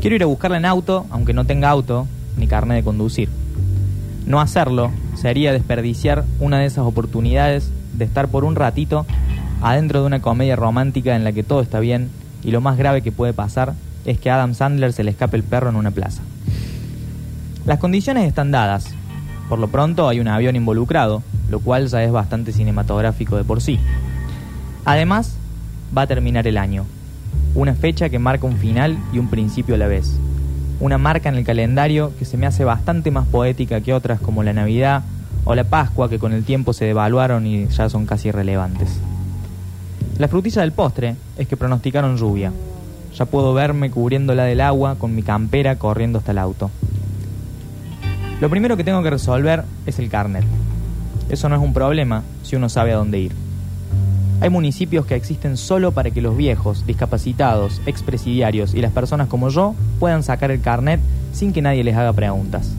Quiero 0.00 0.16
ir 0.16 0.22
a 0.22 0.26
buscarla 0.26 0.56
en 0.56 0.64
auto, 0.64 1.04
aunque 1.10 1.34
no 1.34 1.44
tenga 1.44 1.68
auto 1.68 2.06
ni 2.38 2.46
carne 2.46 2.76
de 2.76 2.82
conducir. 2.84 3.28
No 4.26 4.40
hacerlo 4.40 4.90
sería 5.14 5.52
desperdiciar 5.52 6.24
una 6.38 6.58
de 6.58 6.66
esas 6.66 6.84
oportunidades 6.86 7.70
de 7.92 8.04
estar 8.06 8.28
por 8.28 8.44
un 8.44 8.54
ratito 8.56 9.04
adentro 9.60 10.00
de 10.00 10.06
una 10.06 10.22
comedia 10.22 10.56
romántica 10.56 11.14
en 11.16 11.24
la 11.24 11.32
que 11.32 11.42
todo 11.42 11.60
está 11.60 11.80
bien 11.80 12.08
y 12.42 12.50
lo 12.50 12.60
más 12.60 12.76
grave 12.76 13.02
que 13.02 13.12
puede 13.12 13.32
pasar 13.32 13.74
es 14.04 14.18
que 14.18 14.30
a 14.30 14.36
Adam 14.36 14.54
Sandler 14.54 14.92
se 14.92 15.04
le 15.04 15.10
escape 15.10 15.36
el 15.36 15.42
perro 15.42 15.70
en 15.70 15.76
una 15.76 15.90
plaza. 15.90 16.22
Las 17.66 17.78
condiciones 17.78 18.26
están 18.26 18.50
dadas. 18.50 18.94
Por 19.48 19.58
lo 19.58 19.68
pronto 19.68 20.08
hay 20.08 20.20
un 20.20 20.28
avión 20.28 20.56
involucrado, 20.56 21.22
lo 21.50 21.60
cual 21.60 21.88
ya 21.88 22.02
es 22.02 22.12
bastante 22.12 22.52
cinematográfico 22.52 23.36
de 23.36 23.44
por 23.44 23.60
sí. 23.60 23.78
Además, 24.84 25.36
va 25.96 26.02
a 26.02 26.06
terminar 26.06 26.46
el 26.46 26.56
año. 26.56 26.86
Una 27.54 27.74
fecha 27.74 28.08
que 28.08 28.18
marca 28.18 28.46
un 28.46 28.56
final 28.56 28.98
y 29.12 29.18
un 29.18 29.28
principio 29.28 29.74
a 29.74 29.78
la 29.78 29.88
vez. 29.88 30.18
Una 30.78 30.98
marca 30.98 31.28
en 31.28 31.34
el 31.34 31.44
calendario 31.44 32.12
que 32.18 32.24
se 32.24 32.36
me 32.36 32.46
hace 32.46 32.64
bastante 32.64 33.10
más 33.10 33.26
poética 33.26 33.80
que 33.80 33.92
otras 33.92 34.20
como 34.20 34.42
la 34.42 34.52
Navidad 34.52 35.02
o 35.44 35.54
la 35.54 35.64
Pascua 35.64 36.08
que 36.08 36.18
con 36.18 36.32
el 36.32 36.44
tiempo 36.44 36.72
se 36.72 36.86
devaluaron 36.86 37.46
y 37.46 37.66
ya 37.68 37.88
son 37.90 38.06
casi 38.06 38.28
irrelevantes. 38.28 39.00
La 40.20 40.28
frutilla 40.28 40.60
del 40.60 40.72
postre 40.72 41.16
es 41.38 41.48
que 41.48 41.56
pronosticaron 41.56 42.18
lluvia. 42.18 42.52
Ya 43.16 43.24
puedo 43.24 43.54
verme 43.54 43.90
cubriéndola 43.90 44.44
del 44.44 44.60
agua 44.60 44.96
con 44.96 45.14
mi 45.14 45.22
campera 45.22 45.76
corriendo 45.76 46.18
hasta 46.18 46.32
el 46.32 46.38
auto. 46.38 46.70
Lo 48.38 48.50
primero 48.50 48.76
que 48.76 48.84
tengo 48.84 49.02
que 49.02 49.08
resolver 49.08 49.64
es 49.86 49.98
el 49.98 50.10
carnet. 50.10 50.44
Eso 51.30 51.48
no 51.48 51.56
es 51.56 51.62
un 51.62 51.72
problema 51.72 52.22
si 52.42 52.54
uno 52.54 52.68
sabe 52.68 52.92
a 52.92 52.96
dónde 52.96 53.18
ir. 53.18 53.32
Hay 54.42 54.50
municipios 54.50 55.06
que 55.06 55.14
existen 55.14 55.56
solo 55.56 55.92
para 55.92 56.10
que 56.10 56.20
los 56.20 56.36
viejos, 56.36 56.84
discapacitados, 56.84 57.80
expresidiarios 57.86 58.74
y 58.74 58.82
las 58.82 58.92
personas 58.92 59.26
como 59.26 59.48
yo 59.48 59.74
puedan 59.98 60.22
sacar 60.22 60.50
el 60.50 60.60
carnet 60.60 61.00
sin 61.32 61.54
que 61.54 61.62
nadie 61.62 61.82
les 61.82 61.96
haga 61.96 62.12
preguntas. 62.12 62.70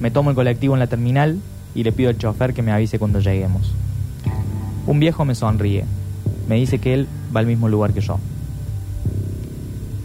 Me 0.00 0.12
tomo 0.12 0.30
el 0.30 0.36
colectivo 0.36 0.74
en 0.74 0.80
la 0.80 0.86
terminal 0.86 1.40
y 1.74 1.82
le 1.82 1.90
pido 1.90 2.08
al 2.08 2.18
chofer 2.18 2.54
que 2.54 2.62
me 2.62 2.70
avise 2.70 3.00
cuando 3.00 3.18
lleguemos. 3.18 3.74
Un 4.86 5.00
viejo 5.00 5.24
me 5.24 5.34
sonríe. 5.34 5.84
Me 6.48 6.56
dice 6.56 6.78
que 6.78 6.94
él 6.94 7.08
va 7.34 7.40
al 7.40 7.46
mismo 7.46 7.68
lugar 7.68 7.92
que 7.92 8.00
yo. 8.00 8.18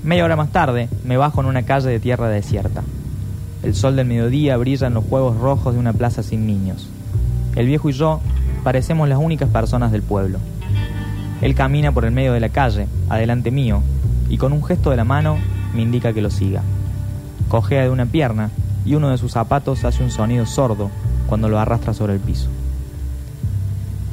Media 0.03 0.25
hora 0.25 0.36
más 0.36 0.51
tarde, 0.51 0.89
me 1.05 1.17
bajo 1.17 1.41
en 1.41 1.48
una 1.48 1.63
calle 1.63 1.89
de 1.89 2.00
tierra 2.00 2.27
desierta. 2.27 2.81
El 3.62 3.75
sol 3.75 3.95
del 3.95 4.07
mediodía 4.07 4.57
brilla 4.57 4.88
en 4.88 4.95
los 4.95 5.05
juegos 5.05 5.38
rojos 5.38 5.74
de 5.74 5.79
una 5.79 5.93
plaza 5.93 6.24
sin 6.24 6.48
niños. 6.48 6.89
El 7.55 7.67
viejo 7.67 7.89
y 7.89 7.93
yo 7.93 8.19
parecemos 8.63 9.07
las 9.07 9.19
únicas 9.19 9.50
personas 9.50 9.91
del 9.91 10.01
pueblo. 10.01 10.39
Él 11.41 11.53
camina 11.53 11.91
por 11.91 12.05
el 12.05 12.12
medio 12.12 12.33
de 12.33 12.39
la 12.39 12.50
calle, 12.50 12.88
adelante 13.10 13.51
mío, 13.51 13.81
y 14.29 14.38
con 14.38 14.53
un 14.53 14.63
gesto 14.63 14.89
de 14.89 14.98
la 14.98 15.03
mano 15.03 15.38
me 15.75 15.81
indica 15.81 16.13
que 16.13 16.21
lo 16.21 16.31
siga. 16.31 16.63
Cojea 17.50 17.83
de 17.83 17.89
una 17.89 18.05
pierna 18.05 18.50
y 18.86 18.95
uno 18.95 19.10
de 19.10 19.17
sus 19.17 19.33
zapatos 19.33 19.83
hace 19.83 20.03
un 20.03 20.10
sonido 20.10 20.45
sordo 20.45 20.89
cuando 21.27 21.50
lo 21.50 21.60
arrastra 21.60 21.93
sobre 21.93 22.13
el 22.13 22.19
piso. 22.19 22.50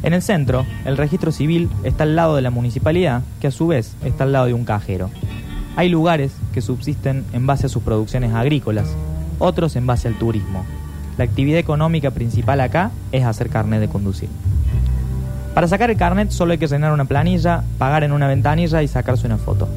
En 0.03 0.15
el 0.15 0.23
centro, 0.23 0.65
el 0.85 0.97
registro 0.97 1.33
civil 1.33 1.69
está 1.83 2.05
al 2.05 2.15
lado 2.15 2.37
de 2.37 2.43
la 2.43 2.51
municipalidad, 2.51 3.23
que 3.41 3.49
a 3.49 3.51
su 3.51 3.67
vez 3.67 3.97
está 4.05 4.25
al 4.25 4.33
lado 4.33 4.47
de 4.47 4.55
un 4.55 4.65
cajero. 4.65 5.11
Hay 5.77 5.89
lugares 5.89 6.33
que 6.53 6.61
subsisten 6.61 7.25
en 7.33 7.47
base 7.47 7.67
a 7.67 7.69
sus 7.69 7.83
producciones 7.83 8.33
agrícolas, 8.33 8.89
otros 9.39 9.75
en 9.77 9.87
base 9.87 10.09
al 10.09 10.19
turismo. 10.19 10.65
La 11.17 11.25
actividad 11.25 11.59
económica 11.59 12.13
principal 12.13 12.61
acá 12.61 12.93
es 13.11 13.25
hacer 13.25 13.49
carnet 13.49 13.81
de 13.81 13.89
conducir. 13.89 14.29
Para 15.53 15.67
sacar 15.67 15.91
el 15.91 15.97
carnet 15.97 16.31
solo 16.31 16.53
hay 16.53 16.59
que 16.59 16.69
llenar 16.69 16.93
una 16.93 17.07
planilla, 17.07 17.65
pagar 17.79 18.05
en 18.05 18.13
una 18.13 18.29
ventanilla 18.29 18.83
y 18.83 18.89
sacarse 18.89 19.27
una 19.27 19.39
foto. 19.39 19.69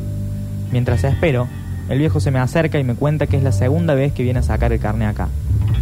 Mientras 0.71 1.03
espero, 1.03 1.47
el 1.89 1.97
viejo 1.97 2.19
se 2.19 2.29
me 2.29 2.37
acerca 2.37 2.77
y 2.79 2.83
me 2.83 2.93
cuenta 2.93 3.25
que 3.25 3.37
es 3.37 3.43
la 3.43 3.51
segunda 3.51 3.95
vez 3.95 4.13
que 4.13 4.21
viene 4.21 4.39
a 4.39 4.43
sacar 4.43 4.71
el 4.71 4.79
carnet 4.79 5.09
acá, 5.09 5.29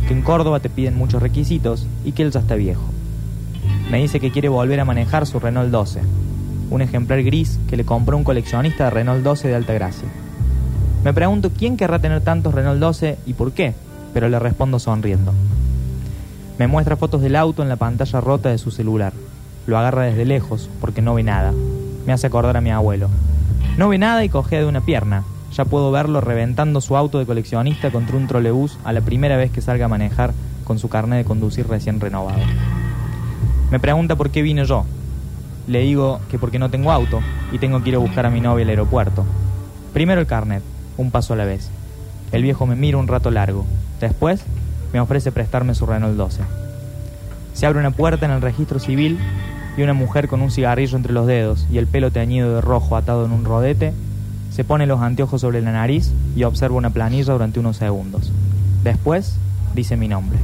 que 0.08 0.14
en 0.14 0.22
Córdoba 0.22 0.62
te 0.62 0.70
piden 0.70 0.98
muchos 0.98 1.22
requisitos 1.22 1.86
y 2.06 2.14
que 2.14 2.24
él 2.24 2.32
ya 2.32 2.40
está 2.40 2.56
viejo. 2.56 2.84
Me 3.90 3.98
dice 3.98 4.20
que 4.20 4.32
quiere 4.32 4.50
volver 4.50 4.80
a 4.80 4.86
manejar 4.86 5.26
su 5.26 5.40
Renault 5.40 5.72
12, 5.72 6.02
un 6.70 6.82
ejemplar 6.84 7.24
gris 7.24 7.60
que 7.68 7.76
le 7.76 7.86
compró 7.86 8.18
un 8.18 8.24
coleccionista 8.24 8.84
de 8.84 8.90
Renault 8.92 9.24
12 9.24 9.48
de 9.48 9.56
alta 9.56 9.74
gracia. 9.74 10.08
Me 11.04 11.12
pregunto 11.12 11.50
quién 11.50 11.76
querrá 11.76 11.98
tener 11.98 12.22
tantos 12.22 12.54
Renault 12.54 12.80
12 12.80 13.18
y 13.26 13.34
por 13.34 13.52
qué, 13.52 13.74
pero 14.14 14.30
le 14.30 14.38
respondo 14.38 14.78
sonriendo. 14.78 15.34
Me 16.60 16.68
muestra 16.68 16.98
fotos 16.98 17.22
del 17.22 17.36
auto 17.36 17.64
en 17.64 17.70
la 17.70 17.78
pantalla 17.78 18.22
rota 18.22 18.50
de 18.50 18.60
su 18.60 18.70
celular. 18.70 19.14
Lo 19.66 19.76
agarra 19.78 20.04
desde 20.04 20.26
lejos 20.26 20.70
porque 20.80 21.02
no 21.02 21.16
ve 21.16 21.24
nada. 21.24 21.52
Me 22.06 22.14
hace 22.14 22.28
acordar 22.28 22.58
a 22.58 22.62
mi 22.62 22.70
abuelo. 22.70 23.10
No 23.78 23.90
ve 23.90 23.98
nada 23.98 24.24
y 24.24 24.30
cojea 24.30 24.60
de 24.60 24.68
una 24.68 24.82
pierna. 24.82 25.24
Ya 25.54 25.66
puedo 25.66 25.92
verlo 25.92 26.22
reventando 26.22 26.80
su 26.80 26.96
auto 26.96 27.18
de 27.18 27.26
coleccionista 27.26 27.90
contra 27.90 28.18
un 28.18 28.28
trolebús 28.28 28.78
a 28.84 28.94
la 28.94 29.02
primera 29.02 29.36
vez 29.36 29.50
que 29.50 29.62
salga 29.62 29.86
a 29.86 29.90
manejar 29.90 30.34
con 30.64 30.78
su 30.78 30.90
carnet 30.90 31.18
de 31.18 31.26
conducir 31.26 31.68
recién 31.68 32.00
renovado. 32.00 32.38
Me 33.72 33.80
pregunta 33.80 34.16
por 34.16 34.32
qué 34.32 34.42
vine 34.42 34.66
yo. 34.66 34.86
Le 35.68 35.82
digo 35.82 36.20
que 36.32 36.40
porque 36.40 36.58
no 36.58 36.70
tengo 36.70 36.92
auto 36.92 37.20
y 37.52 37.60
tengo 37.60 37.84
que 37.84 37.90
ir 37.90 37.96
a 37.96 38.00
buscar 38.00 38.26
a 38.26 38.32
mi 38.32 38.42
novia 38.42 38.64
al 38.64 38.70
aeropuerto. 38.70 39.26
Primero 39.94 40.22
el 40.22 40.28
carnet, 40.28 40.64
un 40.98 41.12
paso 41.12 41.34
a 41.34 41.38
la 41.38 41.46
vez. 41.46 41.70
El 42.32 42.44
viejo 42.44 42.66
me 42.66 42.76
mira 42.76 42.98
un 42.98 43.08
rato 43.08 43.30
largo. 43.30 43.66
Después 44.02 44.44
me 44.92 45.00
ofrece 45.00 45.32
prestarme 45.32 45.76
su 45.76 45.86
Renault 45.86 46.16
12. 46.16 46.42
Se 47.54 47.66
abre 47.66 47.80
una 47.80 47.92
puerta 47.92 48.26
en 48.26 48.32
el 48.32 48.42
registro 48.42 48.80
civil 48.80 49.20
y 49.78 49.84
una 49.84 49.94
mujer 49.94 50.28
con 50.28 50.42
un 50.42 50.50
cigarrillo 50.50 50.98
entre 50.98 51.14
los 51.14 51.28
dedos 51.28 51.68
y 51.72 51.78
el 51.78 51.88
pelo 51.88 52.12
teñido 52.12 52.56
de 52.56 52.62
rojo 52.62 52.96
atado 52.96 53.26
en 53.26 53.32
un 53.32 53.46
rodete 53.46 53.94
se 54.50 54.64
pone 54.64 54.88
los 54.88 55.02
anteojos 55.02 55.42
sobre 55.42 55.62
la 55.62 55.72
nariz 55.72 56.12
y 56.36 56.44
observa 56.44 56.76
una 56.76 56.90
planilla 56.90 57.34
durante 57.34 57.60
unos 57.60 57.78
segundos. 57.78 58.32
Después 58.84 59.38
dice 59.76 59.96
mi 59.96 60.08
nombre. 60.08 60.40